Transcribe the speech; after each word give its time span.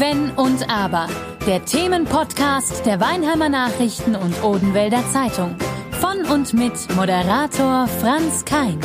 Wenn 0.00 0.30
und 0.30 0.66
Aber. 0.70 1.08
Der 1.46 1.62
Themenpodcast 1.62 2.86
der 2.86 3.00
Weinheimer 3.00 3.50
Nachrichten 3.50 4.16
und 4.16 4.42
Odenwälder 4.42 5.02
Zeitung. 5.12 5.56
Von 5.90 6.24
und 6.24 6.54
mit 6.54 6.72
Moderator 6.96 7.86
Franz 7.86 8.46
Kein. 8.46 8.80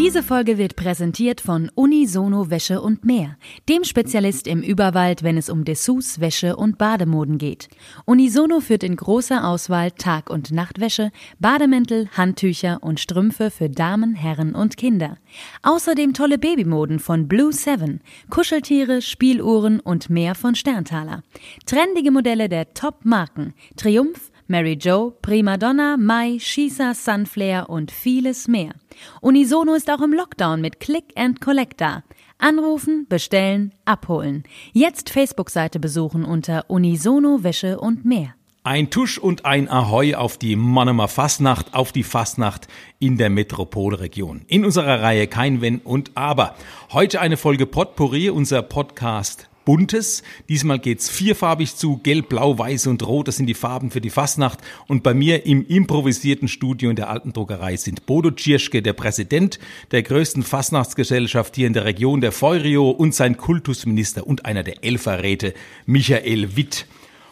Diese 0.00 0.22
Folge 0.22 0.56
wird 0.56 0.76
präsentiert 0.76 1.42
von 1.42 1.70
Unisono 1.74 2.48
Wäsche 2.48 2.80
und 2.80 3.04
mehr, 3.04 3.36
dem 3.68 3.84
Spezialist 3.84 4.46
im 4.46 4.62
Überwald, 4.62 5.22
wenn 5.22 5.36
es 5.36 5.50
um 5.50 5.66
Dessous, 5.66 6.20
Wäsche 6.20 6.56
und 6.56 6.78
Bademoden 6.78 7.36
geht. 7.36 7.68
Unisono 8.06 8.60
führt 8.60 8.82
in 8.82 8.96
großer 8.96 9.46
Auswahl 9.46 9.90
Tag- 9.90 10.30
und 10.30 10.52
Nachtwäsche, 10.52 11.12
Bademäntel, 11.38 12.08
Handtücher 12.16 12.78
und 12.80 12.98
Strümpfe 12.98 13.50
für 13.50 13.68
Damen, 13.68 14.14
Herren 14.14 14.54
und 14.54 14.78
Kinder. 14.78 15.18
Außerdem 15.62 16.14
tolle 16.14 16.38
Babymoden 16.38 16.98
von 16.98 17.28
Blue 17.28 17.52
Seven, 17.52 18.00
Kuscheltiere, 18.30 19.02
Spieluhren 19.02 19.80
und 19.80 20.08
mehr 20.08 20.34
von 20.34 20.54
Sterntaler. 20.54 21.22
Trendige 21.66 22.10
Modelle 22.10 22.48
der 22.48 22.72
Top-Marken 22.72 23.52
Triumph, 23.76 24.29
Mary 24.50 24.72
Jo, 24.72 25.16
Prima 25.22 25.56
Donna, 25.56 25.96
Mai, 25.96 26.38
Shisa, 26.40 26.92
Sunflare 26.92 27.68
und 27.68 27.92
vieles 27.92 28.48
mehr. 28.48 28.72
Unisono 29.20 29.74
ist 29.74 29.88
auch 29.88 30.02
im 30.02 30.12
Lockdown 30.12 30.60
mit 30.60 30.80
Click 30.80 31.04
and 31.14 31.40
Collector. 31.40 32.02
Anrufen, 32.38 33.06
bestellen, 33.08 33.72
abholen. 33.84 34.42
Jetzt 34.72 35.10
Facebook-Seite 35.10 35.78
besuchen 35.78 36.24
unter 36.24 36.64
Unisono 36.66 37.44
Wäsche 37.44 37.78
und 37.78 38.04
mehr. 38.04 38.34
Ein 38.64 38.90
Tusch 38.90 39.18
und 39.18 39.44
ein 39.44 39.70
Ahoi 39.70 40.16
auf 40.16 40.36
die 40.36 40.56
Monomer 40.56 41.06
Fastnacht, 41.06 41.72
auf 41.72 41.92
die 41.92 42.02
Fastnacht 42.02 42.66
in 42.98 43.18
der 43.18 43.30
Metropolregion. 43.30 44.42
In 44.48 44.64
unserer 44.64 45.00
Reihe 45.00 45.28
Kein 45.28 45.60
Wenn 45.60 45.78
und 45.78 46.10
Aber. 46.16 46.56
Heute 46.92 47.20
eine 47.20 47.36
Folge 47.36 47.66
Potpourri, 47.66 48.30
unser 48.30 48.62
Podcast 48.62 49.49
Buntes. 49.64 50.22
Diesmal 50.48 50.78
geht's 50.78 51.08
vierfarbig 51.08 51.76
zu, 51.76 51.98
gelb, 51.98 52.28
blau, 52.28 52.58
weiß 52.58 52.86
und 52.86 53.06
rot. 53.06 53.28
Das 53.28 53.36
sind 53.36 53.46
die 53.46 53.54
Farben 53.54 53.90
für 53.90 54.00
die 54.00 54.10
Fastnacht. 54.10 54.58
Und 54.86 55.02
bei 55.02 55.14
mir 55.14 55.46
im 55.46 55.66
improvisierten 55.66 56.48
Studio 56.48 56.90
in 56.90 56.96
der 56.96 57.10
alten 57.10 57.32
Druckerei 57.32 57.76
sind 57.76 58.06
Bodo 58.06 58.30
Tschirschke, 58.30 58.82
der 58.82 58.92
Präsident 58.92 59.58
der 59.90 60.02
größten 60.02 60.42
Fastnachtsgesellschaft 60.42 61.56
hier 61.56 61.66
in 61.66 61.72
der 61.72 61.84
Region, 61.84 62.20
der 62.20 62.32
Feurio 62.32 62.90
und 62.90 63.14
sein 63.14 63.36
Kultusminister 63.36 64.26
und 64.26 64.44
einer 64.44 64.62
der 64.62 64.84
Elferräte, 64.84 65.54
Michael 65.86 66.56
Witt. 66.56 66.86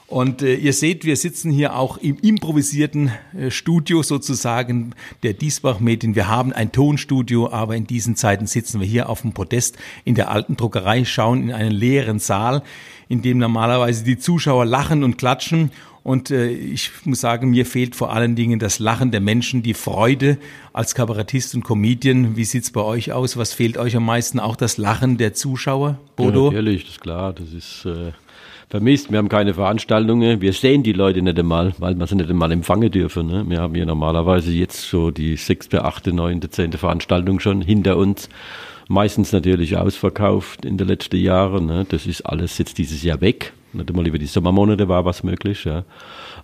Und 0.08 0.40
äh, 0.40 0.54
ihr 0.54 0.72
seht, 0.72 1.04
wir 1.04 1.16
sitzen 1.16 1.50
hier 1.50 1.76
auch 1.76 1.98
im 1.98 2.16
improvisierten 2.16 3.12
äh, 3.38 3.50
Studio 3.50 4.02
sozusagen 4.02 4.94
der 5.22 5.34
Diesbach 5.34 5.80
Medien. 5.80 6.14
Wir 6.14 6.28
haben 6.28 6.54
ein 6.54 6.72
Tonstudio, 6.72 7.52
aber 7.52 7.76
in 7.76 7.86
diesen 7.86 8.16
Zeiten 8.16 8.46
sitzen 8.46 8.80
wir 8.80 8.86
hier 8.86 9.10
auf 9.10 9.20
dem 9.20 9.34
Podest 9.34 9.76
in 10.06 10.14
der 10.14 10.30
alten 10.30 10.56
Druckerei, 10.56 11.04
schauen 11.04 11.42
in 11.42 11.52
einen 11.52 11.72
leeren 11.72 12.20
Saal, 12.20 12.62
in 13.10 13.20
dem 13.20 13.36
normalerweise 13.36 14.02
die 14.02 14.16
Zuschauer 14.16 14.64
lachen 14.64 15.04
und 15.04 15.18
klatschen. 15.18 15.72
Und 16.04 16.30
äh, 16.30 16.48
ich 16.48 16.90
muss 17.04 17.20
sagen, 17.20 17.50
mir 17.50 17.66
fehlt 17.66 17.94
vor 17.94 18.10
allen 18.10 18.34
Dingen 18.34 18.58
das 18.58 18.78
Lachen 18.78 19.10
der 19.10 19.20
Menschen, 19.20 19.62
die 19.62 19.74
Freude 19.74 20.38
als 20.72 20.94
Kabarettist 20.94 21.54
und 21.54 21.64
Comedian. 21.64 22.34
Wie 22.34 22.46
sieht's 22.46 22.70
bei 22.70 22.80
euch 22.80 23.12
aus? 23.12 23.36
Was 23.36 23.52
fehlt 23.52 23.76
euch 23.76 23.94
am 23.94 24.06
meisten? 24.06 24.40
Auch 24.40 24.56
das 24.56 24.78
Lachen 24.78 25.18
der 25.18 25.34
Zuschauer, 25.34 25.98
Bodo? 26.16 26.46
Ja, 26.46 26.52
natürlich, 26.52 26.84
das 26.84 26.92
ist 26.92 27.00
klar. 27.02 27.34
Das 27.34 27.52
ist 27.52 27.84
äh, 27.84 28.12
vermisst. 28.68 29.10
Wir 29.10 29.18
haben 29.18 29.28
keine 29.28 29.54
Veranstaltungen. 29.54 30.40
Wir 30.40 30.52
sehen 30.52 30.82
die 30.82 30.92
Leute 30.92 31.22
nicht 31.22 31.38
einmal, 31.38 31.72
weil 31.78 31.94
wir 31.94 32.06
sie 32.06 32.16
nicht 32.16 32.30
einmal 32.30 32.52
empfangen 32.52 32.90
dürfen. 32.90 33.26
Ne? 33.26 33.44
Wir 33.48 33.60
haben 33.60 33.74
hier 33.74 33.86
normalerweise 33.86 34.52
jetzt 34.52 34.82
so 34.82 35.10
die 35.10 35.36
sechste, 35.36 35.84
achte, 35.84 36.12
neunte, 36.12 36.50
zehnte 36.50 36.78
Veranstaltung 36.78 37.40
schon 37.40 37.62
hinter 37.62 37.96
uns. 37.96 38.28
Meistens 38.88 39.32
natürlich 39.32 39.76
ausverkauft 39.76 40.64
in 40.64 40.78
den 40.78 40.88
letzten 40.88 41.16
Jahren. 41.16 41.66
Ne? 41.66 41.86
Das 41.88 42.06
ist 42.06 42.22
alles 42.22 42.58
jetzt 42.58 42.78
dieses 42.78 43.02
Jahr 43.02 43.20
weg. 43.20 43.52
Nicht 43.72 43.90
einmal 43.90 44.06
über 44.06 44.18
die 44.18 44.26
Sommermonate 44.26 44.88
war 44.88 45.04
was 45.04 45.22
möglich. 45.22 45.64
Ja. 45.64 45.84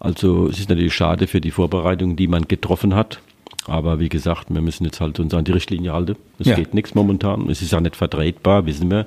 Also 0.00 0.48
es 0.48 0.58
ist 0.58 0.68
natürlich 0.68 0.94
schade 0.94 1.26
für 1.26 1.40
die 1.40 1.50
Vorbereitung, 1.50 2.16
die 2.16 2.28
man 2.28 2.48
getroffen 2.48 2.94
hat. 2.94 3.20
Aber 3.66 3.98
wie 3.98 4.10
gesagt, 4.10 4.46
wir 4.50 4.60
müssen 4.60 4.84
jetzt 4.84 5.00
halt 5.00 5.18
uns 5.20 5.32
an 5.32 5.44
die 5.44 5.52
Richtlinie 5.52 5.94
halten. 5.94 6.16
Es 6.38 6.48
ja. 6.48 6.54
geht 6.54 6.74
nichts 6.74 6.94
momentan. 6.94 7.48
Es 7.48 7.62
ist 7.62 7.74
auch 7.74 7.80
nicht 7.80 7.96
vertretbar, 7.96 8.66
wissen 8.66 8.90
wir. 8.90 9.06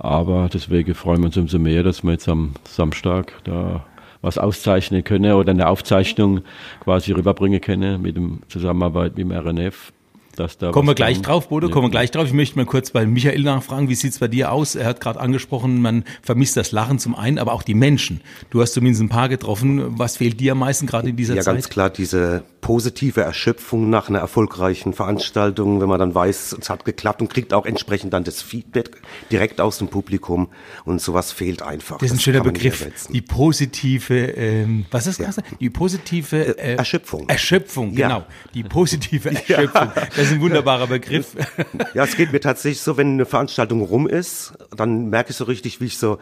Aber 0.00 0.48
deswegen 0.52 0.94
freuen 0.94 1.20
wir 1.20 1.26
uns 1.26 1.36
umso 1.36 1.58
mehr, 1.58 1.82
dass 1.82 2.04
wir 2.04 2.12
jetzt 2.12 2.28
am 2.28 2.54
Samstag 2.64 3.32
da 3.44 3.84
was 4.22 4.38
auszeichnen 4.38 5.04
können 5.04 5.32
oder 5.32 5.50
eine 5.50 5.68
Aufzeichnung 5.68 6.42
quasi 6.80 7.12
rüberbringen 7.12 7.60
können 7.60 8.02
mit 8.02 8.16
dem 8.16 8.40
Zusammenarbeit 8.48 9.16
mit 9.16 9.30
dem 9.30 9.32
RNF 9.32 9.92
dass 10.38 10.58
da 10.58 10.70
Kommen 10.70 10.88
wir 10.88 10.94
gleich 10.94 11.16
kommt. 11.16 11.26
drauf, 11.26 11.48
Bodo, 11.48 11.68
kommen 11.68 11.86
wir 11.86 11.90
gleich 11.90 12.10
drauf. 12.10 12.26
Ich 12.26 12.32
möchte 12.32 12.56
mal 12.56 12.66
kurz 12.66 12.90
bei 12.90 13.06
Michael 13.06 13.42
nachfragen, 13.42 13.88
wie 13.88 13.94
sieht's 13.94 14.18
bei 14.18 14.28
dir 14.28 14.52
aus? 14.52 14.74
Er 14.74 14.86
hat 14.86 15.00
gerade 15.00 15.20
angesprochen, 15.20 15.80
man 15.80 16.04
vermisst 16.22 16.56
das 16.56 16.72
Lachen 16.72 16.98
zum 16.98 17.14
einen, 17.14 17.38
aber 17.38 17.52
auch 17.52 17.62
die 17.62 17.74
Menschen. 17.74 18.20
Du 18.50 18.60
hast 18.60 18.72
zumindest 18.72 19.02
ein 19.02 19.08
paar 19.08 19.28
getroffen. 19.28 19.98
Was 19.98 20.16
fehlt 20.18 20.40
dir 20.40 20.52
am 20.52 20.58
meisten 20.58 20.86
gerade 20.86 21.08
in 21.08 21.16
dieser 21.16 21.34
ja, 21.34 21.42
Zeit? 21.42 21.46
Ja, 21.46 21.52
ganz 21.54 21.68
klar, 21.68 21.90
diese 21.90 22.44
positive 22.60 23.22
Erschöpfung 23.22 23.88
nach 23.88 24.08
einer 24.08 24.18
erfolgreichen 24.18 24.92
Veranstaltung, 24.92 25.80
wenn 25.80 25.88
man 25.88 25.98
dann 25.98 26.14
weiß, 26.14 26.56
es 26.60 26.70
hat 26.70 26.84
geklappt 26.84 27.22
und 27.22 27.30
kriegt 27.32 27.54
auch 27.54 27.66
entsprechend 27.66 28.12
dann 28.12 28.24
das 28.24 28.42
Feedback 28.42 29.00
direkt 29.30 29.60
aus 29.60 29.78
dem 29.78 29.88
Publikum 29.88 30.48
und 30.84 31.00
sowas 31.00 31.32
fehlt 31.32 31.62
einfach. 31.62 31.98
Das 31.98 32.10
ist 32.10 32.18
ein 32.18 32.20
schöner 32.20 32.42
Begriff. 32.42 32.86
Die 33.08 33.22
positive, 33.22 34.14
ähm, 34.14 34.86
was 34.90 35.06
ist 35.06 35.20
das? 35.20 35.36
Ja. 35.36 35.42
Die 35.60 35.70
positive 35.70 36.58
äh, 36.58 36.74
Erschöpfung. 36.74 37.28
Erschöpfung, 37.28 37.94
genau. 37.94 38.18
Ja. 38.18 38.26
Die 38.54 38.62
positive 38.64 39.30
Erschöpfung. 39.48 39.90
Das 40.16 40.27
ist 40.28 40.34
ein 40.34 40.40
wunderbarer 40.40 40.86
Begriff. 40.86 41.36
Ja, 41.94 42.04
es 42.04 42.16
geht 42.16 42.32
mir 42.32 42.40
tatsächlich 42.40 42.80
so, 42.80 42.96
wenn 42.96 43.14
eine 43.14 43.26
Veranstaltung 43.26 43.82
rum 43.82 44.06
ist, 44.06 44.52
dann 44.76 45.08
merke 45.10 45.30
ich 45.30 45.36
so 45.36 45.44
richtig, 45.44 45.80
wie 45.80 45.86
ich 45.86 45.98
so 45.98 46.18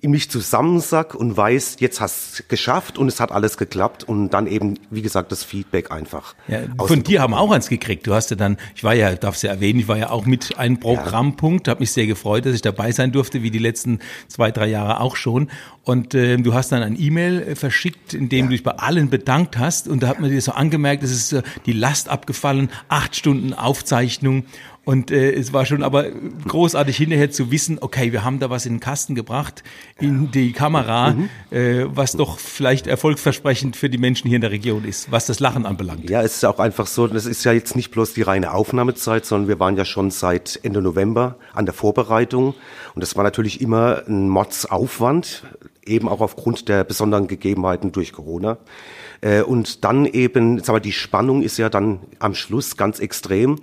in 0.00 0.10
mich 0.10 0.30
zusammensack 0.30 1.14
und 1.14 1.36
weiß, 1.36 1.76
jetzt 1.78 2.00
hast 2.00 2.38
du 2.38 2.42
geschafft 2.48 2.98
und 2.98 3.08
es 3.08 3.20
hat 3.20 3.30
alles 3.32 3.56
geklappt 3.56 4.04
und 4.04 4.30
dann 4.30 4.46
eben, 4.46 4.78
wie 4.90 5.02
gesagt, 5.02 5.30
das 5.30 5.44
Feedback 5.44 5.90
einfach. 5.90 6.34
Ja, 6.48 6.60
von 6.84 7.02
dir 7.02 7.22
haben 7.22 7.32
wir 7.32 7.40
auch 7.40 7.52
eins 7.52 7.68
gekriegt. 7.68 8.06
Du 8.06 8.14
hast 8.14 8.30
ja 8.30 8.36
dann, 8.36 8.56
ich 8.74 8.82
war 8.82 8.94
ja, 8.94 9.14
darf 9.14 9.36
es 9.36 9.42
ja 9.42 9.50
erwähnen, 9.50 9.80
ich 9.80 9.88
war 9.88 9.96
ja 9.96 10.10
auch 10.10 10.26
mit 10.26 10.58
einem 10.58 10.80
Programmpunkt, 10.80 11.66
ja. 11.66 11.72
habe 11.72 11.80
mich 11.80 11.92
sehr 11.92 12.06
gefreut, 12.06 12.46
dass 12.46 12.54
ich 12.54 12.62
dabei 12.62 12.92
sein 12.92 13.12
durfte, 13.12 13.42
wie 13.42 13.50
die 13.50 13.58
letzten 13.58 14.00
zwei, 14.28 14.50
drei 14.50 14.66
Jahre 14.66 15.00
auch 15.00 15.16
schon. 15.16 15.50
Und 15.84 16.14
äh, 16.14 16.38
du 16.38 16.54
hast 16.54 16.72
dann 16.72 16.82
ein 16.82 16.98
E-Mail 16.98 17.42
äh, 17.42 17.56
verschickt, 17.56 18.14
in 18.14 18.28
dem 18.28 18.38
ja. 18.38 18.44
du 18.46 18.50
dich 18.52 18.62
bei 18.62 18.72
allen 18.72 19.10
bedankt 19.10 19.58
hast 19.58 19.86
und 19.86 20.02
da 20.02 20.08
hat 20.08 20.18
man 20.18 20.30
dir 20.30 20.40
so 20.40 20.52
angemerkt, 20.52 21.02
es 21.02 21.12
ist 21.12 21.32
äh, 21.32 21.42
die 21.66 21.72
Last 21.72 22.08
abgefallen, 22.08 22.70
acht 22.88 23.14
Stunden 23.16 23.52
Aufzeichnung 23.52 24.44
und 24.84 25.10
äh, 25.10 25.32
es 25.32 25.52
war 25.52 25.64
schon 25.64 25.82
aber 25.82 26.10
großartig 26.46 26.96
hinterher 26.96 27.30
zu 27.30 27.50
wissen, 27.50 27.78
okay, 27.80 28.12
wir 28.12 28.22
haben 28.22 28.38
da 28.38 28.50
was 28.50 28.66
in 28.66 28.74
den 28.74 28.80
Kasten 28.80 29.14
gebracht, 29.14 29.62
in 29.98 30.30
die 30.30 30.52
Kamera, 30.52 31.12
mhm. 31.12 31.28
äh, 31.50 31.84
was 31.86 32.12
doch 32.12 32.38
vielleicht 32.38 32.86
erfolgsversprechend 32.86 33.76
für 33.76 33.88
die 33.88 33.96
Menschen 33.96 34.28
hier 34.28 34.36
in 34.36 34.42
der 34.42 34.50
Region 34.50 34.84
ist, 34.84 35.10
was 35.10 35.26
das 35.26 35.40
Lachen 35.40 35.64
anbelangt. 35.64 36.10
Ja, 36.10 36.22
es 36.22 36.36
ist 36.36 36.44
auch 36.44 36.58
einfach 36.58 36.86
so, 36.86 37.06
das 37.06 37.24
ist 37.24 37.44
ja 37.44 37.52
jetzt 37.52 37.76
nicht 37.76 37.90
bloß 37.90 38.12
die 38.12 38.22
reine 38.22 38.52
Aufnahmezeit, 38.52 39.24
sondern 39.24 39.48
wir 39.48 39.58
waren 39.58 39.76
ja 39.76 39.86
schon 39.86 40.10
seit 40.10 40.60
Ende 40.62 40.82
November 40.82 41.38
an 41.54 41.64
der 41.64 41.74
Vorbereitung. 41.74 42.54
Und 42.94 43.00
das 43.00 43.16
war 43.16 43.24
natürlich 43.24 43.62
immer 43.62 44.02
ein 44.06 44.28
Mordsaufwand, 44.28 45.44
eben 45.86 46.08
auch 46.08 46.20
aufgrund 46.20 46.68
der 46.68 46.84
besonderen 46.84 47.26
Gegebenheiten 47.26 47.92
durch 47.92 48.12
Corona. 48.12 48.58
Äh, 49.20 49.42
und 49.42 49.84
dann 49.84 50.06
eben, 50.06 50.56
jetzt 50.56 50.68
aber 50.68 50.80
die 50.80 50.92
Spannung 50.92 51.42
ist 51.42 51.56
ja 51.58 51.68
dann 51.68 52.00
am 52.18 52.34
Schluss 52.34 52.76
ganz 52.76 52.98
extrem 52.98 53.58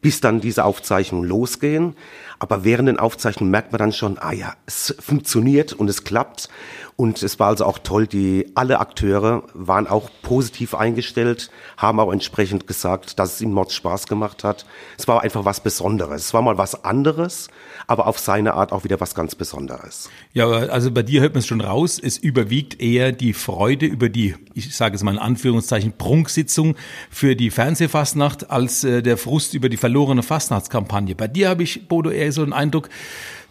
bis 0.00 0.20
dann 0.20 0.40
diese 0.40 0.64
Aufzeichnungen 0.64 1.28
losgehen. 1.28 1.96
Aber 2.38 2.64
während 2.64 2.88
den 2.88 2.98
Aufzeichnungen 2.98 3.50
merkt 3.50 3.72
man 3.72 3.78
dann 3.78 3.92
schon, 3.92 4.18
ah 4.18 4.32
ja, 4.32 4.54
es 4.66 4.94
funktioniert 4.98 5.72
und 5.72 5.88
es 5.88 6.04
klappt. 6.04 6.48
Und 6.96 7.22
es 7.22 7.38
war 7.38 7.48
also 7.48 7.66
auch 7.66 7.78
toll, 7.78 8.06
die 8.06 8.50
alle 8.54 8.80
Akteure 8.80 9.42
waren 9.52 9.86
auch 9.86 10.08
positiv 10.22 10.74
eingestellt, 10.74 11.50
haben 11.76 12.00
auch 12.00 12.10
entsprechend 12.10 12.66
gesagt, 12.66 13.18
dass 13.18 13.34
es 13.34 13.40
ihnen 13.42 13.52
Mods 13.52 13.74
Spaß 13.74 14.06
gemacht 14.06 14.44
hat. 14.44 14.64
Es 14.96 15.06
war 15.06 15.22
einfach 15.22 15.44
was 15.44 15.60
Besonderes. 15.60 16.26
Es 16.26 16.34
war 16.34 16.40
mal 16.40 16.56
was 16.56 16.84
anderes, 16.84 17.48
aber 17.86 18.06
auf 18.06 18.18
seine 18.18 18.54
Art 18.54 18.72
auch 18.72 18.84
wieder 18.84 18.98
was 18.98 19.14
ganz 19.14 19.34
Besonderes. 19.34 20.08
Ja, 20.32 20.48
also 20.48 20.90
bei 20.90 21.02
dir 21.02 21.20
hört 21.20 21.34
man 21.34 21.40
es 21.40 21.46
schon 21.46 21.60
raus. 21.60 22.00
Es 22.02 22.16
überwiegt 22.16 22.80
eher 22.80 23.12
die 23.12 23.34
Freude 23.34 23.84
über 23.84 24.08
die, 24.08 24.34
ich 24.54 24.74
sage 24.74 24.96
es 24.96 25.02
mal 25.02 25.12
in 25.12 25.18
Anführungszeichen, 25.18 25.92
Prunksitzung 25.98 26.76
für 27.10 27.36
die 27.36 27.50
Fernsehfastnacht 27.50 28.50
als 28.50 28.84
äh, 28.84 29.02
der 29.02 29.18
Frust 29.18 29.52
über 29.52 29.68
die 29.68 29.76
verlorene 29.76 30.22
Fastnachtskampagne. 30.22 31.14
Bei 31.14 31.28
dir 31.28 31.50
habe 31.50 31.62
ich, 31.62 31.88
Bodo, 31.88 32.08
eher 32.08 32.25
so 32.32 32.42
einen 32.42 32.52
Eindruck, 32.52 32.88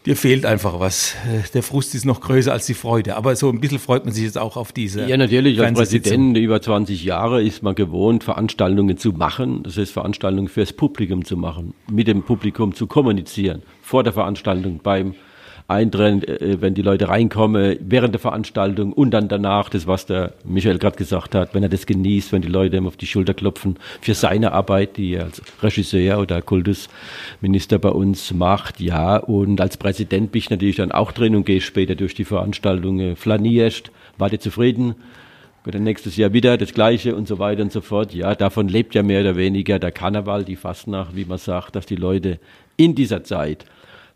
dir 0.06 0.16
fehlt 0.16 0.46
einfach 0.46 0.80
was. 0.80 1.16
Äh, 1.26 1.50
der 1.54 1.64
Frust 1.64 1.96
ist 1.96 2.06
noch 2.06 2.22
größer 2.22 2.52
als 2.52 2.66
die 2.66 2.74
Freude. 2.74 3.16
Aber 3.16 3.36
so 3.36 3.50
ein 3.50 3.60
bisschen 3.60 3.80
freut 3.80 4.06
man 4.06 4.14
sich 4.14 4.24
jetzt 4.24 4.38
auch 4.38 4.58
auf 4.58 4.72
diese. 4.72 5.08
Ja, 5.08 5.18
natürlich. 5.18 5.60
Als 5.60 5.78
Präsident 5.78 6.38
über 6.38 6.62
20 6.62 7.04
Jahre 7.04 7.42
ist 7.44 7.64
man 7.64 7.76
gewohnt, 7.76 8.24
Veranstaltungen 8.24 8.98
zu 8.98 9.12
machen. 9.12 9.64
Das 9.64 9.78
heißt, 9.78 9.92
Veranstaltungen 9.92 10.48
fürs 10.48 10.74
Publikum 10.74 11.26
zu 11.26 11.38
machen, 11.38 11.74
mit 11.92 12.08
dem 12.08 12.24
Publikum 12.24 12.74
zu 12.74 12.88
kommunizieren, 12.88 13.64
vor 13.82 14.04
der 14.04 14.14
Veranstaltung, 14.14 14.80
beim 14.84 15.16
eintrennen, 15.68 16.24
äh, 16.24 16.62
wenn 16.62 16.74
die 16.74 16.82
Leute 16.82 17.10
reinkommen, 17.10 17.78
während 17.82 18.14
der 18.14 18.20
Veranstaltung 18.20 18.94
und 18.94 19.12
dann 19.12 19.28
danach, 19.28 19.70
das 19.70 19.88
was 19.88 20.06
der 20.06 20.34
Michael 20.44 20.78
gerade 20.78 20.96
gesagt 20.96 21.34
hat, 21.34 21.54
wenn 21.54 21.64
er 21.64 21.70
das 21.70 21.86
genießt, 21.86 22.32
wenn 22.32 22.42
die 22.42 22.48
Leute 22.48 22.78
ihm 22.78 22.88
auf 22.88 22.98
die 22.98 23.08
Schulter 23.08 23.34
klopfen 23.34 23.78
für 24.02 24.14
seine 24.14 24.52
Arbeit, 24.52 24.98
die 24.98 25.14
er 25.14 25.26
als 25.26 25.42
Regisseur 25.62 26.20
oder 26.20 26.42
Kultusminister 26.42 27.80
bei 27.80 27.90
uns 27.90 28.34
macht, 28.34 28.80
ja. 28.80 29.18
Und 29.18 29.60
als 29.60 29.78
Präsident 29.78 30.32
bin 30.32 30.40
ich 30.40 30.50
natürlich 30.50 30.76
dann 30.76 30.92
auch 30.92 31.12
drin 31.12 31.36
und 31.36 31.46
gehe 31.46 31.62
später 31.62 31.96
durch 31.96 32.14
die 32.14 32.26
Veranstaltung, 32.26 33.16
flanierst, 33.16 33.92
warte 34.18 34.40
zufrieden, 34.40 34.96
dann 35.72 35.84
nächstes 35.84 36.16
Jahr 36.16 36.32
wieder 36.32 36.58
das 36.58 36.74
Gleiche 36.74 37.16
und 37.16 37.28
so 37.28 37.40
weiter 37.40 37.64
und 37.64 37.72
so 37.72 37.82
fort. 37.82 38.14
Ja, 38.14 38.36
davon 38.36 38.68
lebt 38.68 38.94
ja 38.94 39.02
mehr 39.02 39.22
oder 39.22 39.36
weniger 39.36 39.80
der 39.80 39.92
Karneval, 39.92 40.44
die 40.44 40.56
Fastnacht, 40.56 41.16
wie 41.16 41.26
man 41.26 41.40
sagt, 41.40 41.76
dass 41.76 41.88
die 41.88 41.96
Leute 41.96 42.40
in 42.78 42.94
dieser 42.94 43.24
Zeit 43.24 43.66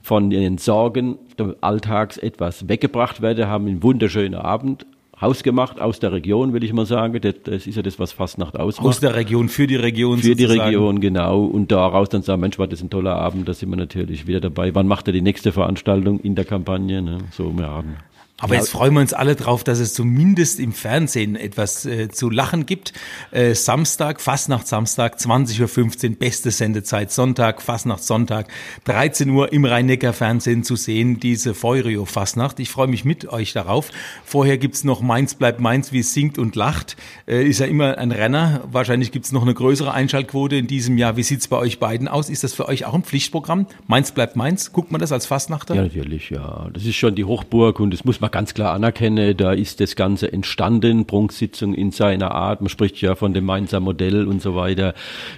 von 0.01 0.29
den 0.29 0.57
Sorgen 0.57 1.17
des 1.37 1.55
Alltags 1.61 2.17
etwas 2.17 2.67
weggebracht 2.67 3.21
werden, 3.21 3.47
haben 3.47 3.67
einen 3.67 3.83
wunderschönen 3.83 4.35
Abend 4.35 4.85
hausgemacht 5.21 5.81
aus 5.81 5.99
der 5.99 6.11
Region, 6.11 6.53
will 6.53 6.63
ich 6.63 6.73
mal 6.73 6.85
sagen. 6.85 7.19
Das, 7.21 7.35
das 7.43 7.67
ist 7.67 7.75
ja 7.75 7.81
das, 7.81 7.99
was 7.99 8.11
Fastnacht 8.11 8.57
ausmacht. 8.57 8.87
Aus 8.87 8.99
der 8.99 9.15
Region, 9.15 9.49
für 9.49 9.67
die 9.67 9.75
Region 9.75 10.19
Für 10.19 10.27
sozusagen. 10.27 10.53
die 10.53 10.65
Region, 10.65 10.99
genau. 11.01 11.43
Und 11.43 11.71
daraus 11.71 12.09
dann 12.09 12.21
sagen, 12.21 12.41
Mensch, 12.41 12.57
war 12.57 12.67
das 12.67 12.81
ein 12.81 12.89
toller 12.89 13.15
Abend, 13.15 13.47
da 13.47 13.53
sind 13.53 13.69
wir 13.69 13.75
natürlich 13.75 14.27
wieder 14.27 14.39
dabei. 14.39 14.73
Wann 14.75 14.87
macht 14.87 15.07
er 15.07 15.13
die 15.13 15.21
nächste 15.21 15.51
Veranstaltung 15.51 16.19
in 16.21 16.35
der 16.35 16.45
Kampagne? 16.45 17.01
Ne? 17.01 17.17
So 17.31 17.49
im 17.49 17.59
Abend. 17.59 17.97
Aber 18.39 18.55
jetzt 18.55 18.69
freuen 18.69 18.93
wir 18.93 19.01
uns 19.01 19.13
alle 19.13 19.35
drauf, 19.35 19.63
dass 19.63 19.79
es 19.79 19.93
zumindest 19.93 20.59
im 20.59 20.71
Fernsehen 20.71 21.35
etwas 21.35 21.85
äh, 21.85 22.07
zu 22.09 22.29
lachen 22.29 22.65
gibt. 22.65 22.93
Äh, 23.31 23.53
Samstag, 23.53 24.21
Fastnacht 24.21 24.65
Samstag, 24.65 25.17
20.15 25.17 26.11
Uhr, 26.11 26.15
beste 26.15 26.51
Sendezeit. 26.51 27.11
Sonntag, 27.11 27.61
Fastnacht 27.61 28.03
Sonntag, 28.03 28.47
13 28.85 29.29
Uhr 29.29 29.51
im 29.51 29.65
Rhein-Neckar-Fernsehen 29.65 30.63
zu 30.63 30.77
sehen, 30.77 31.19
diese 31.19 31.53
Feurio 31.53 32.05
Fastnacht. 32.05 32.59
Ich 32.61 32.69
freue 32.69 32.87
mich 32.87 33.03
mit 33.03 33.27
euch 33.27 33.51
darauf. 33.51 33.89
Vorher 34.23 34.57
gibt's 34.57 34.85
noch 34.85 35.01
Mainz 35.01 35.33
bleibt 35.33 35.59
Mainz, 35.59 35.91
wie 35.91 35.99
es 35.99 36.13
singt 36.13 36.37
und 36.37 36.55
lacht. 36.55 36.95
Äh, 37.27 37.43
ist 37.43 37.59
ja 37.59 37.65
immer 37.65 37.97
ein 37.97 38.11
Renner. 38.11 38.61
Wahrscheinlich 38.71 39.11
gibt's 39.11 39.33
noch 39.33 39.41
eine 39.41 39.53
größere 39.53 39.93
Einschaltquote 39.93 40.55
in 40.55 40.67
diesem 40.67 40.97
Jahr. 40.97 41.17
Wie 41.17 41.23
sieht's 41.23 41.49
bei 41.49 41.57
euch 41.57 41.79
beiden 41.79 42.07
aus? 42.07 42.29
Ist 42.29 42.45
das 42.45 42.53
für 42.53 42.69
euch 42.69 42.85
auch 42.85 42.93
ein 42.93 43.03
Pflichtprogramm? 43.03 43.67
Mainz 43.87 44.13
bleibt 44.13 44.37
Mainz? 44.37 44.71
Guckt 44.71 44.91
man 44.91 45.01
das 45.01 45.11
als 45.11 45.25
Fastnachter? 45.25 45.75
Ja, 45.75 45.81
natürlich, 45.81 46.29
ja. 46.29 46.69
Das 46.73 46.85
ist 46.85 46.95
schon 46.95 47.15
die 47.15 47.25
Hochburg 47.25 47.81
und 47.81 47.91
das 47.91 48.05
muss 48.05 48.21
man 48.21 48.28
man 48.29 48.31
ganz 48.31 48.53
klar 48.53 48.73
anerkenne, 48.73 49.35
da 49.35 49.53
ist 49.53 49.79
das 49.79 49.95
Ganze 49.95 50.31
entstanden, 50.31 51.05
Prunksitzung 51.05 51.73
in 51.73 51.91
seiner 51.91 52.31
Art. 52.31 52.61
Man 52.61 52.69
spricht 52.69 53.01
ja 53.01 53.15
von 53.15 53.33
dem 53.33 53.45
Mainzer 53.45 53.79
Modell 53.79 54.27
und 54.27 54.41
so 54.41 54.55
weiter. 54.55 54.93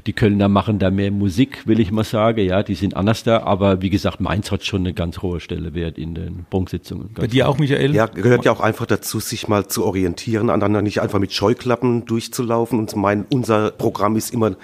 Die 0.05 0.13
Kölner 0.13 0.49
machen 0.49 0.79
da 0.79 0.91
mehr 0.91 1.11
Musik, 1.11 1.65
will 1.65 1.79
ich 1.79 1.91
mal 1.91 2.03
sagen. 2.03 2.45
Ja, 2.45 2.63
die 2.63 2.75
sind 2.75 2.95
anders 2.95 3.23
da. 3.23 3.43
Aber 3.43 3.81
wie 3.81 3.89
gesagt, 3.89 4.19
Mainz 4.19 4.51
hat 4.51 4.65
schon 4.65 4.81
eine 4.81 4.93
ganz 4.93 5.21
hohe 5.21 5.39
Stelle 5.39 5.73
wert 5.73 5.97
in 5.97 6.15
den 6.15 6.45
Prunksitzungen. 6.49 7.09
Bei 7.13 7.27
dir 7.27 7.47
auch, 7.47 7.57
Michael? 7.57 7.95
Ja, 7.95 8.07
gehört 8.07 8.45
ja 8.45 8.51
auch 8.51 8.61
einfach 8.61 8.85
dazu, 8.85 9.19
sich 9.19 9.47
mal 9.47 9.67
zu 9.67 9.85
orientieren, 9.85 10.49
aneinander 10.49 10.81
nicht 10.81 11.01
einfach 11.01 11.19
mit 11.19 11.33
Scheuklappen 11.33 12.05
durchzulaufen. 12.05 12.79
Und 12.79 12.95
mein, 12.95 13.25
unser 13.31 13.71
Programm 13.71 14.15
ist 14.15 14.33
immer 14.33 14.55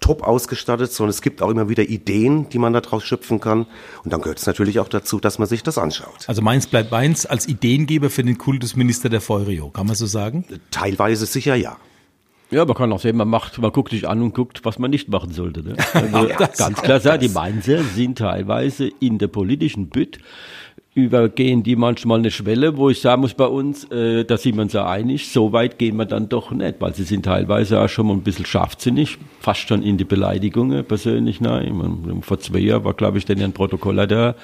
top 0.00 0.22
ausgestattet, 0.22 0.92
sondern 0.92 1.10
es 1.10 1.22
gibt 1.22 1.42
auch 1.42 1.50
immer 1.50 1.68
wieder 1.68 1.84
Ideen, 1.84 2.48
die 2.48 2.58
man 2.58 2.72
daraus 2.72 3.04
schöpfen 3.04 3.40
kann. 3.40 3.66
Und 4.04 4.12
dann 4.12 4.20
gehört 4.20 4.38
es 4.38 4.46
natürlich 4.46 4.78
auch 4.80 4.88
dazu, 4.88 5.20
dass 5.20 5.38
man 5.38 5.48
sich 5.48 5.62
das 5.62 5.78
anschaut. 5.78 6.26
Also 6.26 6.42
Mainz 6.42 6.66
bleibt 6.66 6.90
Mainz 6.90 7.26
als 7.26 7.48
Ideengeber 7.48 8.10
für 8.10 8.22
den 8.22 8.38
Kultusminister 8.38 9.08
der 9.08 9.20
Feurio, 9.20 9.70
kann 9.70 9.86
man 9.86 9.96
so 9.96 10.06
sagen? 10.06 10.44
Teilweise 10.70 11.26
sicher 11.26 11.54
ja. 11.54 11.76
Ja, 12.50 12.64
man 12.64 12.76
kann 12.76 12.92
auch 12.92 13.00
sehen, 13.00 13.16
man 13.16 13.28
macht, 13.28 13.58
man 13.58 13.72
guckt 13.72 13.90
sich 13.90 14.08
an 14.08 14.22
und 14.22 14.32
guckt, 14.32 14.64
was 14.64 14.78
man 14.78 14.90
nicht 14.90 15.08
machen 15.08 15.32
sollte. 15.32 15.64
Ne? 15.64 15.76
Also 15.92 16.28
ganz 16.56 16.80
klar 16.80 17.00
sagen, 17.00 17.20
die 17.20 17.28
Mainzer 17.28 17.82
sind 17.82 18.18
teilweise 18.18 18.88
in 19.00 19.18
der 19.18 19.26
politischen 19.26 19.88
Bütt 19.88 20.20
übergehen 20.96 21.62
die 21.62 21.76
manchmal 21.76 22.20
eine 22.20 22.30
Schwelle, 22.30 22.78
wo 22.78 22.88
ich 22.88 23.02
sagen 23.02 23.20
muss 23.20 23.34
bei 23.34 23.44
uns, 23.44 23.84
äh, 23.90 24.24
da 24.24 24.38
sind 24.38 24.56
wir 24.56 24.62
uns 24.62 24.72
ja 24.72 24.88
einig, 24.88 25.28
so 25.28 25.52
weit 25.52 25.78
gehen 25.78 25.96
wir 25.96 26.06
dann 26.06 26.30
doch 26.30 26.50
nicht, 26.50 26.76
weil 26.80 26.94
sie 26.94 27.04
sind 27.04 27.26
teilweise 27.26 27.82
auch 27.82 27.88
schon 27.88 28.06
mal 28.06 28.14
ein 28.14 28.22
bisschen 28.22 28.46
scharfsinnig, 28.46 29.18
fast 29.38 29.68
schon 29.68 29.82
in 29.82 29.98
die 29.98 30.04
Beleidigungen 30.04 30.86
persönlich. 30.86 31.42
Nein, 31.42 32.22
vor 32.22 32.40
zwei 32.40 32.60
Jahren 32.60 32.84
war, 32.84 32.94
glaube 32.94 33.18
ich, 33.18 33.26
denn 33.26 33.42
ein 33.42 33.52
Protokoller 33.52 34.06
da, 34.06 34.36